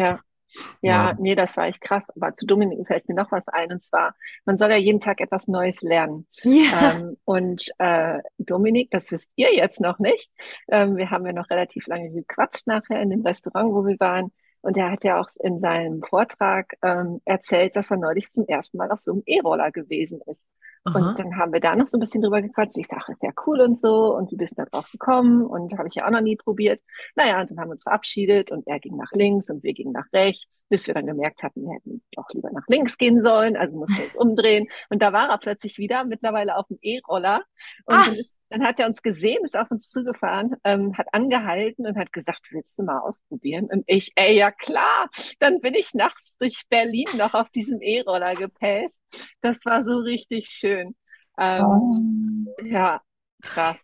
[0.82, 1.10] Ja.
[1.12, 2.06] Ja, nee, das war echt krass.
[2.16, 3.72] Aber zu Dominik fällt mir noch was ein.
[3.72, 6.28] Und zwar, man soll ja jeden Tag etwas Neues lernen.
[6.44, 6.94] Ja.
[6.96, 10.30] Ähm, und äh, Dominik, das wisst ihr jetzt noch nicht.
[10.70, 14.32] Ähm, wir haben ja noch relativ lange gequatscht nachher in dem Restaurant, wo wir waren.
[14.62, 18.78] Und er hat ja auch in seinem Vortrag ähm, erzählt, dass er neulich zum ersten
[18.78, 20.48] Mal auf so einem E-Roller gewesen ist.
[20.86, 20.98] Aha.
[21.10, 22.78] Und dann haben wir da noch so ein bisschen drüber gequatscht.
[22.78, 24.16] Ich sage, ist ja cool und so.
[24.16, 25.46] Und wie bist du da drauf gekommen?
[25.46, 26.82] Und habe ich ja auch noch nie probiert.
[27.16, 29.94] Naja, und dann haben wir uns verabschiedet und er ging nach links und wir gingen
[29.94, 33.56] nach rechts, bis wir dann gemerkt hatten, wir hätten doch lieber nach links gehen sollen.
[33.56, 34.68] Also mussten wir uns umdrehen.
[34.90, 37.44] Und da war er plötzlich wieder, mittlerweile auf dem E-Roller.
[37.86, 38.04] Und Ah.
[38.06, 41.98] dann, ist, dann hat er uns gesehen, ist auf uns zugefahren, ähm, hat angehalten und
[41.98, 43.66] hat gesagt, willst du mal ausprobieren?
[43.72, 45.10] Und ich, ey, ja klar.
[45.40, 49.02] Dann bin ich nachts durch Berlin noch auf diesem E-Roller gepäst.
[49.42, 50.96] Das war so richtig schön.
[51.40, 53.02] Ähm, ja,
[53.42, 53.80] krass.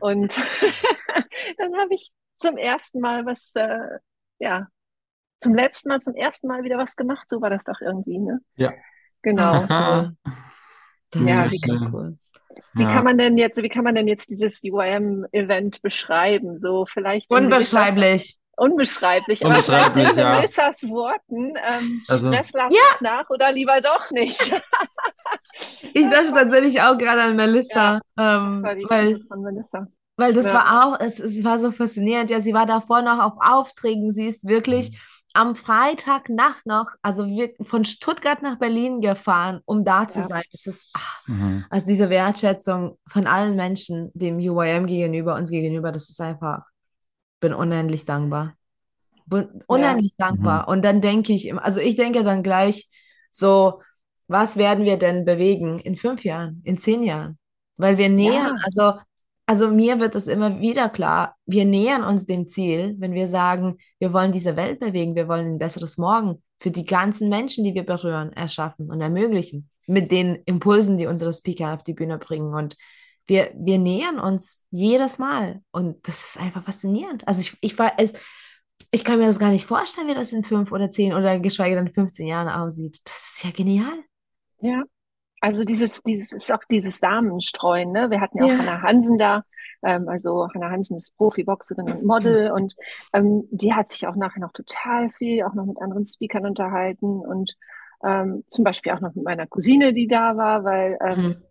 [0.00, 0.34] Und
[1.58, 3.98] dann habe ich zum ersten Mal was, äh,
[4.38, 4.68] ja,
[5.40, 7.28] zum letzten Mal, zum ersten Mal wieder was gemacht.
[7.30, 8.40] So war das doch irgendwie, ne?
[8.56, 8.72] Ja.
[9.22, 9.68] Genau.
[9.70, 10.14] Aha.
[11.10, 12.18] Das Ja, ist wirklich cool.
[12.74, 12.92] Wie Ja.
[12.92, 16.58] kann man denn jetzt, wie kann man denn jetzt dieses UIM-Event beschreiben?
[16.58, 18.38] So vielleicht Unbeschreiblich.
[18.56, 20.34] Unbeschreiblich, aber Unbeschreiblich, vielleicht in ja.
[20.36, 24.38] Melissas Worten, ähm, Also- stresslastig nach oder lieber doch nicht?
[25.92, 29.86] Ich dachte tatsächlich auch gerade an Melissa, Das ähm, war die weil, von Melissa.
[30.16, 30.54] weil das Ja.
[30.54, 32.30] war auch, es, es war so faszinierend.
[32.30, 34.10] Ja, sie war davor noch auf Aufträgen.
[34.10, 34.98] Sie ist wirklich
[35.34, 40.26] am Freitagnacht noch, also wir, von Stuttgart nach Berlin gefahren, um da zu Ja.
[40.26, 40.42] sein.
[40.52, 41.64] Das ist, ach, Mhm.
[41.70, 46.62] also diese Wertschätzung von allen Menschen, dem UIM gegenüber, uns gegenüber, das ist einfach,
[47.40, 48.54] bin unendlich dankbar.
[49.66, 50.28] unheimlich Ja.
[50.28, 50.62] dankbar.
[50.62, 50.68] Mhm.
[50.68, 52.88] Und dann denke ich, also ich denke dann gleich
[53.30, 53.80] so,
[54.28, 57.38] was werden wir denn bewegen in fünf Jahren, in zehn Jahren?
[57.76, 58.62] Weil wir nähern, Ja.
[58.64, 59.00] also,
[59.46, 63.76] also mir wird es immer wieder klar, wir nähern uns dem Ziel, wenn wir sagen,
[63.98, 67.74] wir wollen diese Welt bewegen, wir wollen ein besseres Morgen für die ganzen Menschen, die
[67.74, 72.54] wir berühren, erschaffen und ermöglichen, mit den Impulsen, die unsere Speaker auf die Bühne bringen.
[72.54, 72.76] Und
[73.26, 75.60] wir, wir nähern uns jedes Mal.
[75.70, 77.26] Und das ist einfach faszinierend.
[77.28, 78.14] Also ich, ich war es,
[78.90, 81.76] ich kann mir das gar nicht vorstellen, wie das in fünf oder zehn oder geschweige
[81.76, 83.00] denn 15 Jahren aussieht.
[83.04, 84.04] Das ist ja genial.
[84.60, 84.84] Ja,
[85.44, 88.10] also dieses, dieses ist auch dieses Samenstreuen, ne?
[88.10, 88.58] Wir hatten ja auch Ja.
[88.58, 89.44] Hannah Hansen da.
[89.82, 92.74] Ähm, also Hannah Hansen ist Profiboxerin und Model und
[93.12, 97.20] ähm, die hat sich auch nachher noch total viel auch noch mit anderen Speakern unterhalten
[97.20, 97.54] und
[98.04, 101.44] ähm, zum Beispiel auch noch mit meiner Cousine, die da war, weil ähm, Mhm.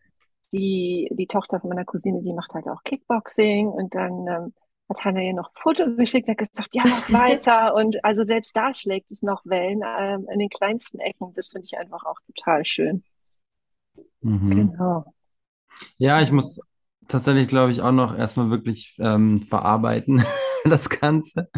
[0.53, 4.53] die, die Tochter von meiner Cousine, die macht halt auch Kickboxing und dann ähm,
[4.89, 8.56] hat Hannah ihr noch ein Foto geschickt, hat gesagt, ja, mach weiter und also selbst
[8.56, 11.34] da schlägt es noch Wellen ähm, in den kleinsten Ecken.
[11.34, 13.03] Das finde ich einfach auch total schön.
[14.23, 14.71] Mhm.
[14.71, 15.05] Genau.
[15.97, 16.59] Ja, ich muss
[17.07, 20.23] tatsächlich, glaube ich, auch noch erstmal wirklich ähm, verarbeiten,
[20.65, 21.49] das Ganze,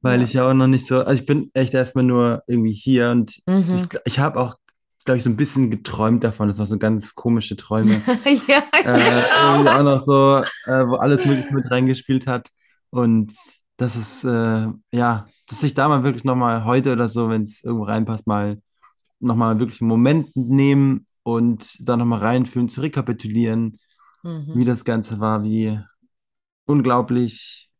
[0.00, 0.24] weil Ja.
[0.24, 3.30] ich ja auch noch nicht so, also ich bin echt erstmal nur irgendwie hier und
[3.36, 3.76] ich, Mhm.
[3.76, 4.56] gl- ich habe auch,
[5.04, 6.48] glaube ich, so ein bisschen geträumt davon.
[6.48, 8.02] Das war so ganz komische Träume.
[8.48, 9.78] Ja, äh, irgendwie genau.
[9.78, 12.50] auch noch so, äh, wo alles Mögliche mit reingespielt hat.
[12.90, 13.32] Und
[13.78, 17.62] das ist, äh, ja, dass ich da mal wirklich nochmal heute oder so, wenn es
[17.64, 18.60] irgendwo reinpasst, mal
[19.20, 23.78] nochmal wirklich einen Moment nehmen und da nochmal reinfühlen, zu rekapitulieren,
[24.52, 24.64] wie Mhm.
[24.64, 25.80] das Ganze war, wie
[26.66, 27.70] unglaublich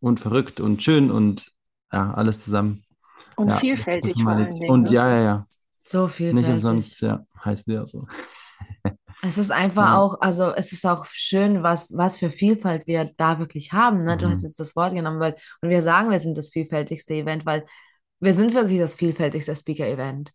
[0.00, 1.52] und verrückt und schön und
[1.92, 2.84] ja, alles zusammen.
[3.36, 4.60] Und Ja, vielfältig vor allen.
[4.60, 4.90] Dingen, Und ne?
[4.90, 5.46] ja, ja, ja,
[5.84, 6.50] So nicht vielfältig.
[6.50, 8.02] umsonst, ja, heißt wir so.
[9.22, 9.94] Es ist einfach Ja.
[9.94, 14.04] auch, also es ist auch schön, was, was für Vielfalt wir da wirklich haben.
[14.04, 14.16] Ne?
[14.18, 14.44] Du hast Mhm.
[14.44, 17.66] jetzt das Wort genommen, weil, und wir sagen, wir sind das vielfältigste Event, weil
[18.20, 20.32] wir sind wirklich das vielfältigste Speaker-Event.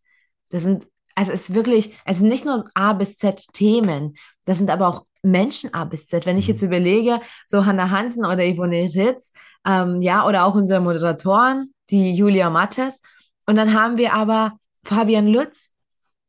[0.50, 4.58] Das sind, also es ist wirklich, es sind nicht nur A bis Z Themen, das
[4.58, 6.26] sind aber auch Menschen A bis Z.
[6.26, 6.68] Wenn ich jetzt Mhm.
[6.70, 9.34] überlege, so Hannah Hansen oder Yvonne Ritz,
[9.66, 13.02] ähm, ja, oder auch unsere Moderatoren, die Julia Mattes,
[13.46, 15.70] und dann haben wir aber Fabian Lutz,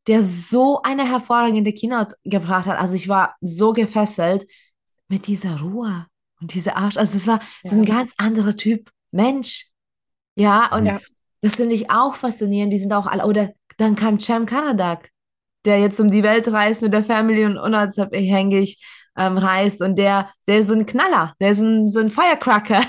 [0.09, 2.79] der so eine hervorragende Keynote gebracht hat.
[2.79, 4.47] Also ich war so gefesselt
[5.09, 6.07] mit dieser Ruhe
[6.41, 6.97] und dieser Arsch.
[6.97, 7.95] Also es war so ein Ja.
[7.95, 9.67] ganz anderer Typ Mensch.
[10.35, 11.01] Ja, und Ja.
[11.41, 12.73] das finde ich auch faszinierend.
[12.73, 15.11] Die sind auch alle, oder dann kam Cem Kanadak,
[15.65, 18.83] der jetzt um die Welt reist mit der Family und unabhängig
[19.17, 22.83] ähm, reist und der, der ist so ein Knaller, der ist ein, so ein Firecracker.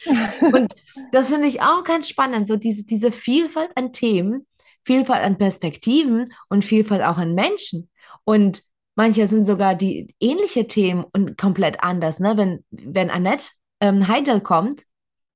[0.52, 0.74] Und
[1.12, 4.46] das finde ich auch ganz spannend, so diese, diese Vielfalt an Themen,
[4.84, 7.88] Vielfalt an Perspektiven und Vielfalt auch an Menschen.
[8.24, 8.62] Und
[8.96, 12.18] manche sind sogar die ähnliche Themen und komplett anders.
[12.18, 12.36] Ne?
[12.36, 14.82] Wenn, wenn Annette ähm, Heidel kommt,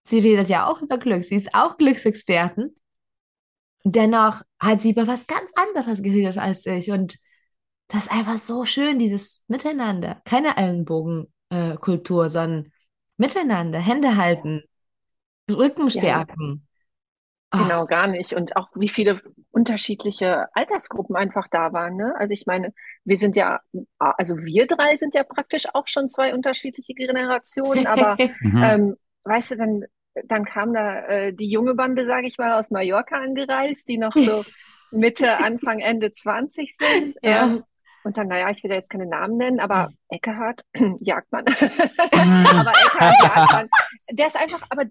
[0.04, 2.74] sie redet ja auch über Glück, sie ist auch Glücksexpertin.
[3.88, 6.90] Dennoch hat sie über was ganz anderes geredet als ich.
[6.90, 7.18] Und
[7.88, 10.20] das ist einfach so schön, dieses Miteinander.
[10.24, 12.72] Keine Ellenbogenkultur, sondern
[13.16, 14.62] Miteinander, Hände halten,
[15.50, 16.66] Rücken Ja, stärken.
[17.50, 18.34] Ah, genau, gar nicht.
[18.34, 19.20] Und auch wie viele
[19.50, 22.14] unterschiedliche Altersgruppen einfach da waren, ne?
[22.18, 22.72] Also ich meine,
[23.04, 23.60] wir sind ja,
[23.98, 28.56] also wir drei sind ja praktisch auch schon zwei unterschiedliche Generationen, aber Mhm.
[28.60, 29.84] ähm, weißt du, dann,
[30.24, 34.12] dann kam da äh, die junge Bande, sage ich mal, aus Mallorca angereist, die noch
[34.14, 34.44] so
[34.90, 37.16] Mitte, Anfang, Ende 20 sind.
[37.22, 37.44] Ja.
[37.44, 37.64] Ähm,
[38.04, 40.62] und dann, naja, ich will ja jetzt keine Namen nennen, aber Eckehard
[41.00, 41.44] Jagdmann.
[41.44, 42.46] Mhm.
[42.60, 43.68] Aber Eckehard Jagdmann,
[44.12, 44.84] der ist einfach, aber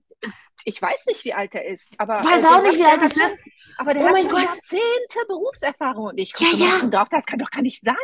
[0.66, 1.94] ich weiß nicht, wie alt er ist.
[1.98, 3.40] Aber Ich weiß äh, auch nicht, sagt, wie alt schon, ist.
[3.78, 4.42] aber der Oh hat schon Gott.
[4.44, 6.06] Jahrzehnte Berufserfahrung.
[6.08, 6.78] Und ich Ja, gucke ja.
[6.82, 7.96] mal drauf, das kann doch gar nicht sein.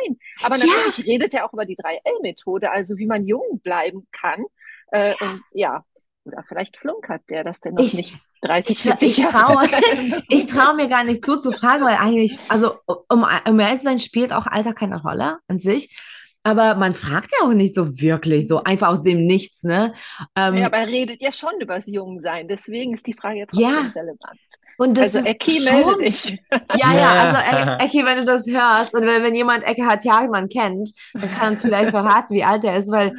[0.42, 0.64] Aber Ja.
[0.64, 4.44] natürlich redet er auch über die 3L-Methode, also wie man jung bleiben kann.
[4.92, 5.84] Äh, und ja,
[6.24, 9.68] oder vielleicht flunkert der, dass der noch Ich- nicht 30, ich- 40 ich Jahre traue-
[10.28, 12.74] Ich traue mir gar nicht zuzufragen, weil eigentlich, also
[13.08, 15.96] um, um ehrlich zu sein, spielt auch Alter keine Rolle an sich.
[16.44, 19.94] Aber man fragt ja auch nicht so wirklich, so einfach aus dem Nichts, ne?
[20.36, 22.48] Ähm, Ja, aber er redet ja schon über das Jungsein.
[22.48, 23.92] Deswegen ist die Frage ja trotzdem Ja.
[23.94, 24.40] relevant.
[24.78, 26.30] und das Also ist Ecki, schon- melde dich.
[26.50, 27.12] Ja, ja, Ja.
[27.22, 31.30] also E- Ecki, wenn du das hörst und wenn, wenn jemand Eckhard Jagdmann kennt, dann
[31.30, 33.12] kann uns vielleicht verraten, wie alt er ist, weil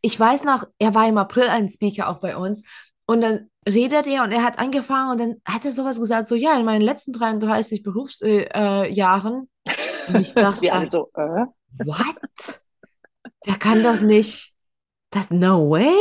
[0.00, 2.64] ich weiß noch, er war im April ein Speaker auch bei uns
[3.06, 6.34] und dann redet er und er hat angefangen und dann hat er sowas gesagt, so
[6.34, 9.48] ja, in meinen letzten 33 Berufsjahren äh, Jahren.
[10.08, 11.46] und ich dachte, Wir alle so, äh?
[11.84, 12.60] what?
[13.46, 14.54] Der kann doch nicht,
[15.10, 15.94] das, no way?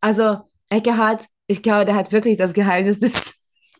[0.00, 3.34] Also Eckhard, ich glaube, der hat wirklich das Geheimnis des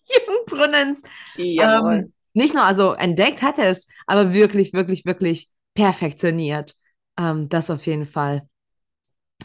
[0.27, 1.03] Jungbrunnens
[1.37, 6.75] ähm, nicht nur, also entdeckt hat er es, aber wirklich, wirklich, wirklich perfektioniert.
[7.19, 8.49] Ähm, das auf jeden Fall.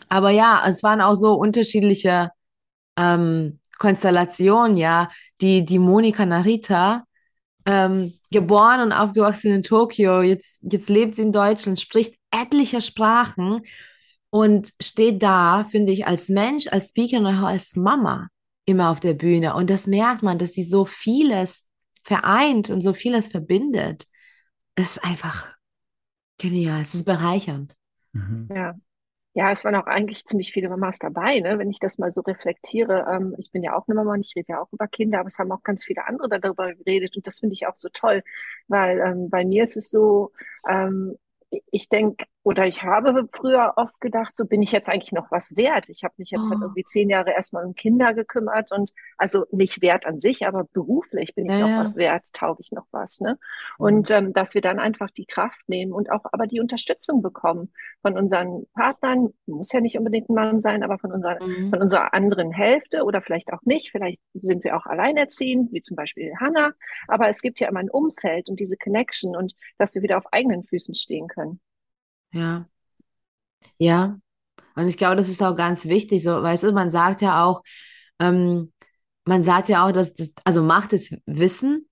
[0.09, 2.31] Aber ja, es waren auch so unterschiedliche
[2.97, 5.09] ähm, Konstellation, ja,
[5.41, 7.03] die, die Monika Narita,
[7.65, 13.61] ähm, geboren und aufgewachsen in Tokio, jetzt, jetzt lebt sie in Deutschland, spricht etliche Sprachen
[14.29, 18.29] und steht da, finde ich, als Mensch, als Speaker und auch als Mama
[18.65, 19.53] immer auf der Bühne.
[19.55, 21.67] Und das merkt man, dass sie so vieles
[22.03, 24.07] vereint und so vieles verbindet.
[24.75, 25.55] Es ist einfach
[26.37, 27.75] genial, es ist bereichernd.
[28.13, 28.49] Mhm.
[28.53, 28.75] Ja.
[29.37, 31.59] Ja, es waren auch eigentlich ziemlich viele Mamas dabei, ne?
[31.59, 33.05] Wenn ich das mal so reflektiere.
[33.07, 35.27] Ähm, ich bin ja auch eine Mama und ich rede ja auch über Kinder, aber
[35.27, 38.23] es haben auch ganz viele andere darüber geredet und das finde ich auch so toll,
[38.67, 40.31] weil ähm, bei mir ist es so,
[40.67, 41.15] ähm,
[41.71, 45.57] ich denke, oder ich habe früher oft gedacht, so bin ich jetzt eigentlich noch was
[45.57, 45.89] wert.
[45.89, 46.51] Ich habe mich jetzt halt oh.
[46.51, 50.63] halt irgendwie zehn Jahre erstmal um Kinder gekümmert und also nicht wert an sich, aber
[50.71, 51.81] beruflich bin ich ja, noch ja.
[51.81, 53.19] was wert, tauge ich noch was.
[53.19, 53.37] Ne?
[53.77, 53.85] Mhm.
[53.85, 57.73] Und ähm, dass wir dann einfach die Kraft nehmen und auch aber die Unterstützung bekommen
[58.01, 61.69] von unseren Partnern, muss ja nicht unbedingt ein Mann sein, aber von unserer, mhm.
[61.69, 63.91] von unserer anderen Hälfte oder vielleicht auch nicht.
[63.91, 66.71] Vielleicht sind wir auch alleinerziehend, wie zum Beispiel Hannah.
[67.09, 70.31] Aber es gibt ja immer ein Umfeld und diese Connection und dass wir wieder auf
[70.31, 71.59] eigenen Füßen stehen können.
[72.31, 72.67] Ja.
[73.77, 74.19] Ja.
[74.75, 76.23] Und ich glaube, das ist auch ganz wichtig.
[76.23, 77.63] So, weißt du, man sagt ja auch,
[78.19, 78.71] ähm,
[79.25, 81.87] man sagt ja auch, dass das, also Macht ist Wissen.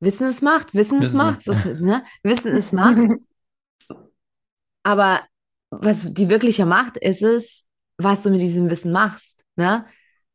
[0.00, 1.42] Wissen ist Macht, Wissen ist Macht.
[1.42, 2.04] So, ne?
[2.22, 2.98] Wissen ist Macht.
[4.82, 5.22] Aber
[5.70, 7.66] was die wirkliche Macht ist, ist,
[7.98, 9.44] was du mit diesem Wissen machst.
[9.56, 9.84] Ne?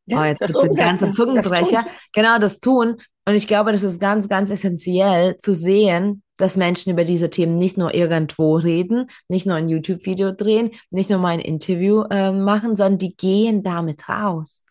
[0.06, 1.84] Ja, oh, jetzt ist ein ganzer Zungenbrecher.
[1.84, 2.98] Das genau, das tun.
[3.26, 7.58] Und ich glaube, das ist ganz, ganz essentiell zu sehen, dass Menschen über diese Themen
[7.58, 12.32] nicht nur irgendwo reden, nicht nur ein YouTube-Video drehen, nicht nur mal ein Interview äh,
[12.32, 14.64] machen, sondern die gehen damit raus.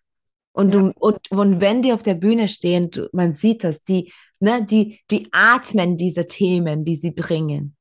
[0.50, 0.80] Und, ja.
[0.80, 4.66] du, und, und wenn die auf der Bühne stehen, du, man sieht das, die, ne,
[4.66, 7.76] die, die atmen diese Themen, die sie bringen.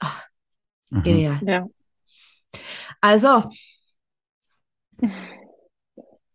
[0.00, 0.24] Ach,
[0.90, 1.02] mhm.
[1.04, 1.40] Genial.
[1.46, 1.66] Ja.
[3.00, 3.44] Also,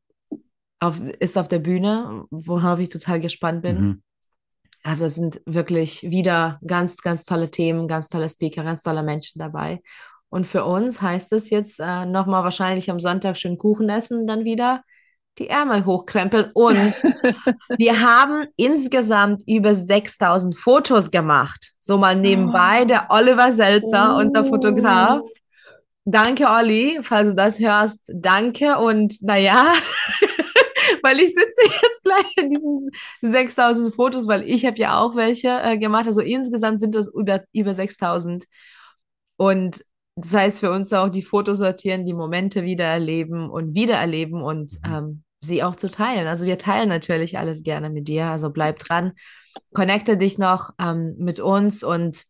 [0.79, 3.81] auf, ist auf der Bühne, worauf ich total gespannt bin.
[3.81, 4.03] Mhm.
[4.83, 9.39] Also es sind wirklich wieder ganz, ganz tolle Themen, ganz tolle Speaker, ganz tolle Menschen
[9.39, 9.81] dabei.
[10.29, 14.43] Und für uns heißt es jetzt äh, nochmal wahrscheinlich am Sonntag schön Kuchen essen, dann
[14.43, 14.83] wieder
[15.39, 16.51] die Ärmel hochkrempeln.
[16.53, 16.93] Und
[17.77, 21.73] wir haben insgesamt über 6000 Fotos gemacht.
[21.79, 22.87] So mal nebenbei oh.
[22.87, 24.21] der Oliver Selzer, oh.
[24.21, 25.21] unser Fotograf.
[26.05, 28.11] Danke, Olli, falls du das hörst.
[28.13, 29.73] Danke und naja,
[31.03, 32.89] weil ich sitze jetzt gleich in diesen
[33.21, 36.07] 6000 Fotos, weil ich habe ja auch welche äh, gemacht.
[36.07, 38.45] Also insgesamt sind das über, über 6000.
[39.37, 39.83] Und
[40.15, 45.23] das heißt für uns auch die Fotos sortieren, die Momente wiedererleben und wiedererleben und ähm,
[45.39, 46.27] sie auch zu teilen.
[46.27, 48.27] Also wir teilen natürlich alles gerne mit dir.
[48.27, 49.13] Also bleib dran,
[49.73, 52.25] connecte dich noch ähm, mit uns und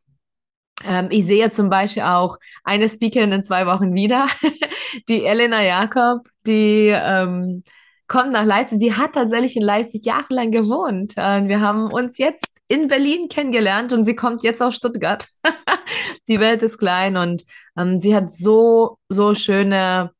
[0.86, 4.28] ähm, ich sehe zum Beispiel auch eine Speakerin in zwei Wochen wieder,
[5.10, 7.64] die Elena Jakob, die ähm,
[8.08, 8.80] kommt nach Leipzig.
[8.80, 11.16] Die hat tatsächlich in Leipzig jahrelang gewohnt.
[11.16, 15.28] Wir haben uns jetzt in Berlin kennengelernt und sie kommt jetzt aus Stuttgart.
[16.28, 17.44] die Welt ist klein und
[17.78, 20.12] ähm, sie hat so, so schöne,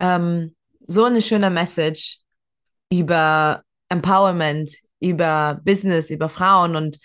[0.00, 0.54] ähm,
[0.86, 2.18] so eine schöne Message
[2.90, 6.98] über Empowerment, über Business, über Frauen und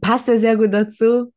[0.00, 1.32] passt ja sehr gut dazu,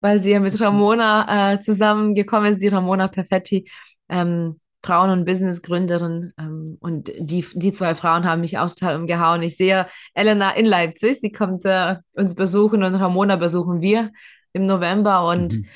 [0.00, 3.68] weil sie ja mit Ramona äh, zusammengekommen ist, die Ramona Perfetti.
[4.08, 6.32] Ähm, Frauen- und Businessgründerin.
[6.38, 9.42] Ähm, und die, die zwei Frauen haben mich auch total umgehauen.
[9.42, 11.20] Ich sehe Elena in Leipzig.
[11.20, 14.10] Sie kommt äh, uns besuchen und Ramona besuchen wir
[14.52, 15.28] im November.
[15.28, 15.66] Und mhm.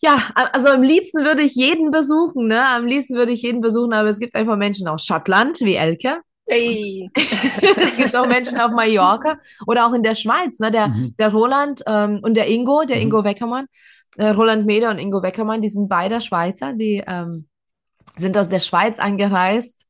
[0.00, 2.48] ja, also am liebsten würde ich jeden besuchen.
[2.48, 2.66] Ne?
[2.68, 6.20] Am liebsten würde ich jeden besuchen, aber es gibt einfach Menschen aus Schottland wie Elke.
[6.46, 7.10] Hey.
[7.14, 10.70] es gibt auch Menschen auf Mallorca oder auch in der Schweiz, ne?
[10.70, 11.14] Der, mhm.
[11.18, 13.02] der Roland ähm, und der Ingo, der mhm.
[13.02, 13.66] Ingo Weckermann,
[14.16, 17.48] äh, Roland Meder und Ingo Weckermann, die sind beide Schweizer, die ähm,
[18.16, 19.86] sind aus der Schweiz angereist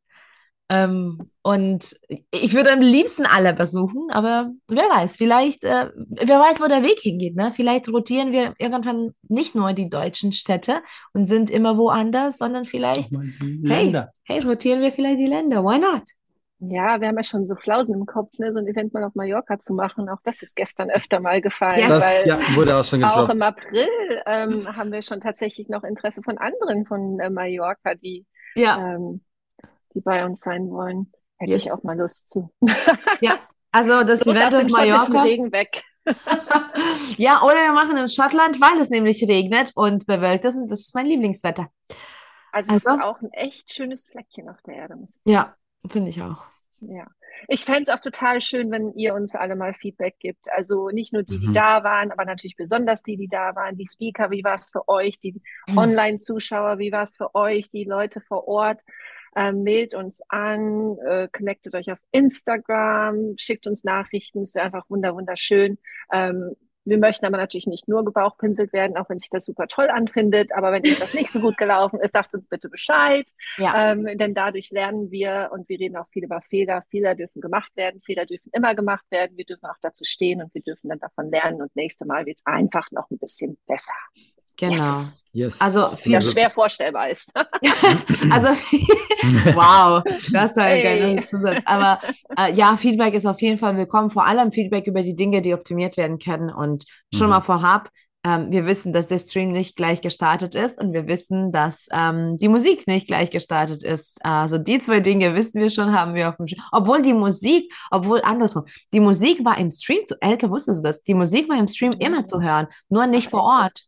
[0.70, 1.96] Ähm, und
[2.30, 6.82] ich würde am liebsten alle besuchen, aber wer weiß, vielleicht, äh, wer weiß, wo der
[6.82, 7.52] Weg hingeht, ne?
[7.56, 10.82] Vielleicht rotieren wir irgendwann nicht nur die deutschen Städte
[11.14, 13.16] und sind immer woanders, sondern vielleicht,
[13.66, 15.64] hey, hey, rotieren wir vielleicht die Länder.
[15.64, 16.02] Why not?
[16.60, 19.14] Ja, wir haben ja schon so Flausen im Kopf, ne, so ein Event mal auf
[19.14, 20.08] Mallorca zu machen.
[20.08, 21.88] Auch das ist gestern öfter mal gefallen, Yes.
[21.88, 23.32] Das weil ja, wurde auch schon auch gedroppt.
[23.34, 23.88] im April
[24.26, 29.22] ähm, haben wir schon tatsächlich noch Interesse von anderen von äh, Mallorca, die, Ja, ähm,
[29.94, 31.12] die bei uns sein wollen.
[31.38, 31.66] Hätte Yes.
[31.66, 32.50] ich auch mal Lust zu.
[33.20, 33.38] ja.
[33.70, 35.22] Also das Event auf Mallorca.
[35.22, 35.82] Regen weg.
[37.16, 40.80] Ja, oder wir machen in Schottland, weil es nämlich regnet und bewölkt ist und das
[40.80, 41.68] ist mein Lieblingswetter.
[42.52, 42.98] Also es Also?
[42.98, 45.54] ist auch ein echt schönes Fleckchen auf der Erde, muss ich Ja,
[45.86, 46.44] finde ich auch.
[46.80, 47.06] Ja.
[47.46, 50.50] Ich fände es auch total schön, wenn ihr uns alle mal Feedback gibt.
[50.52, 51.52] Also nicht nur die, die Mhm.
[51.52, 53.76] da waren, aber natürlich besonders die, die da waren.
[53.76, 55.18] Die Speaker, wie war es für euch?
[55.20, 55.78] Die Mhm.
[55.78, 57.70] Online-Zuschauer, wie war es für euch?
[57.70, 58.80] Die Leute vor Ort.
[59.36, 64.40] Ähm, mailt uns an, äh, connectet euch auf Instagram, schickt uns Nachrichten.
[64.42, 65.78] Es wäre einfach wunder, wunderschön.
[66.12, 66.54] Ähm,
[66.88, 70.52] wir möchten aber natürlich nicht nur gebauchpinselt werden, auch wenn sich das super toll anfindet.
[70.52, 73.28] Aber wenn etwas nicht so gut gelaufen ist, sagt uns bitte Bescheid.
[73.58, 76.82] Ja, Ähm, denn dadurch lernen wir und wir reden auch viel über Fehler.
[76.90, 79.36] Fehler dürfen gemacht werden, Fehler dürfen immer gemacht werden.
[79.36, 81.62] Wir dürfen auch dazu stehen und wir dürfen dann davon lernen.
[81.62, 83.94] Und nächste Mal wird es einfach noch ein bisschen besser.
[84.58, 84.98] Genau.
[84.98, 85.14] Yes.
[85.32, 85.60] Yes.
[85.60, 87.30] Also Wie viel- das schwer vorstellbar ist.
[88.30, 88.48] Also,
[89.54, 90.02] wow,
[90.32, 90.82] das war ein Hey.
[90.82, 91.62] geiler Zusatz.
[91.66, 92.00] Aber
[92.38, 94.10] äh, ja, Feedback ist auf jeden Fall willkommen.
[94.10, 96.50] Vor allem Feedback über die Dinge, die optimiert werden können.
[96.50, 96.84] Und
[97.14, 97.32] schon Mhm.
[97.34, 97.88] mal vorab,
[98.24, 102.36] ähm, wir wissen, dass der Stream nicht gleich gestartet ist und wir wissen, dass ähm,
[102.36, 104.24] die Musik nicht gleich gestartet ist.
[104.24, 107.72] Also die zwei Dinge wissen wir schon, haben wir auf dem Sch Obwohl die Musik,
[107.90, 111.02] obwohl andersrum, die Musik war im Stream zu Elke, wusstest du das?
[111.02, 113.42] Die Musik war im Stream immer zu hören, nur nicht vor?
[113.44, 113.84] Ort.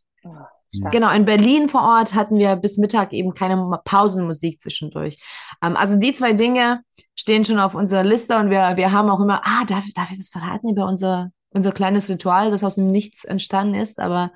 [0.75, 0.93] Stark.
[0.93, 5.19] Genau, in Berlin vor Ort hatten wir bis Mittag eben keine Pausenmusik zwischendurch.
[5.63, 6.83] Ähm, also die zwei Dinge
[7.15, 10.19] stehen schon auf unserer Liste und wir, wir haben auch immer, ah, darf, darf ich
[10.19, 14.33] das verraten über unser, unser kleines Ritual, das aus dem Nichts entstanden ist, aber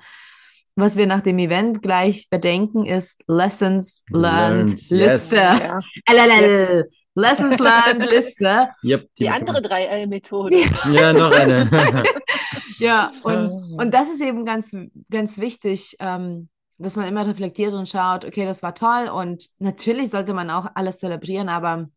[0.75, 4.89] was wir nach dem Event gleich bedenken ist Lessons Learned.
[4.89, 5.37] Liste.
[6.09, 6.89] LLL.
[7.15, 8.69] Lessons Learned Liste.
[8.83, 9.71] Yep, Die andere gemacht.
[9.71, 10.57] 3L-Methode.
[10.91, 11.69] Ja, noch eine.
[12.77, 13.81] Ja, und, Ah.
[13.81, 14.75] und das ist eben ganz,
[15.09, 20.09] ganz wichtig, ähm, dass man immer reflektiert und schaut, okay, das war toll und natürlich
[20.09, 21.87] sollte man auch alles zelebrieren, aber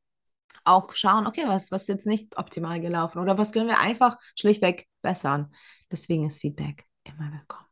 [0.64, 4.16] auch schauen, okay, was, was ist jetzt nicht optimal gelaufen oder was können wir einfach
[4.38, 5.52] schlichtweg bessern.
[5.90, 7.64] Deswegen ist Feedback immer willkommen.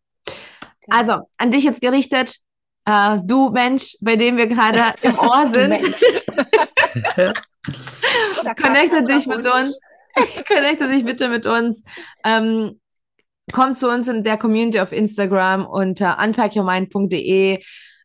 [0.89, 2.37] Also, an dich jetzt gerichtet,
[2.87, 5.81] äh, du Mensch, bei dem wir gerade im Ohr sind.
[8.63, 9.77] Connecte dich mit uns.
[10.49, 11.85] Connecte dich bitte mit uns.
[12.25, 12.81] Ähm,
[13.53, 17.63] komm zu uns in der Community auf Instagram unter unpackyourmind.de.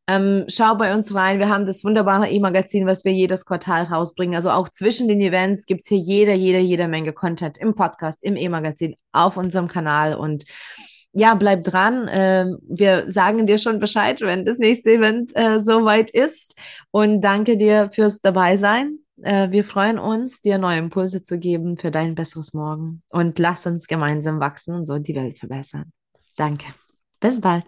[0.07, 1.39] Ähm, schau bei uns rein.
[1.39, 4.35] Wir haben das wunderbare E-Magazin, was wir jedes Quartal rausbringen.
[4.35, 8.23] Also auch zwischen den Events gibt es hier jede, jede, jede Menge Content im Podcast,
[8.23, 10.15] im E-Magazin, auf unserem Kanal.
[10.15, 10.45] Und
[11.13, 12.09] ja, bleib dran.
[12.11, 16.57] Ähm, wir sagen dir schon Bescheid, wenn das nächste Event äh, soweit ist.
[16.89, 19.00] Und danke dir fürs Dabeisein.
[19.23, 23.03] Äh, wir freuen uns, dir neue Impulse zu geben für dein besseres Morgen.
[23.09, 25.91] Und lass uns gemeinsam wachsen und so die Welt verbessern.
[26.35, 26.67] Danke.
[27.19, 27.65] Bis bald.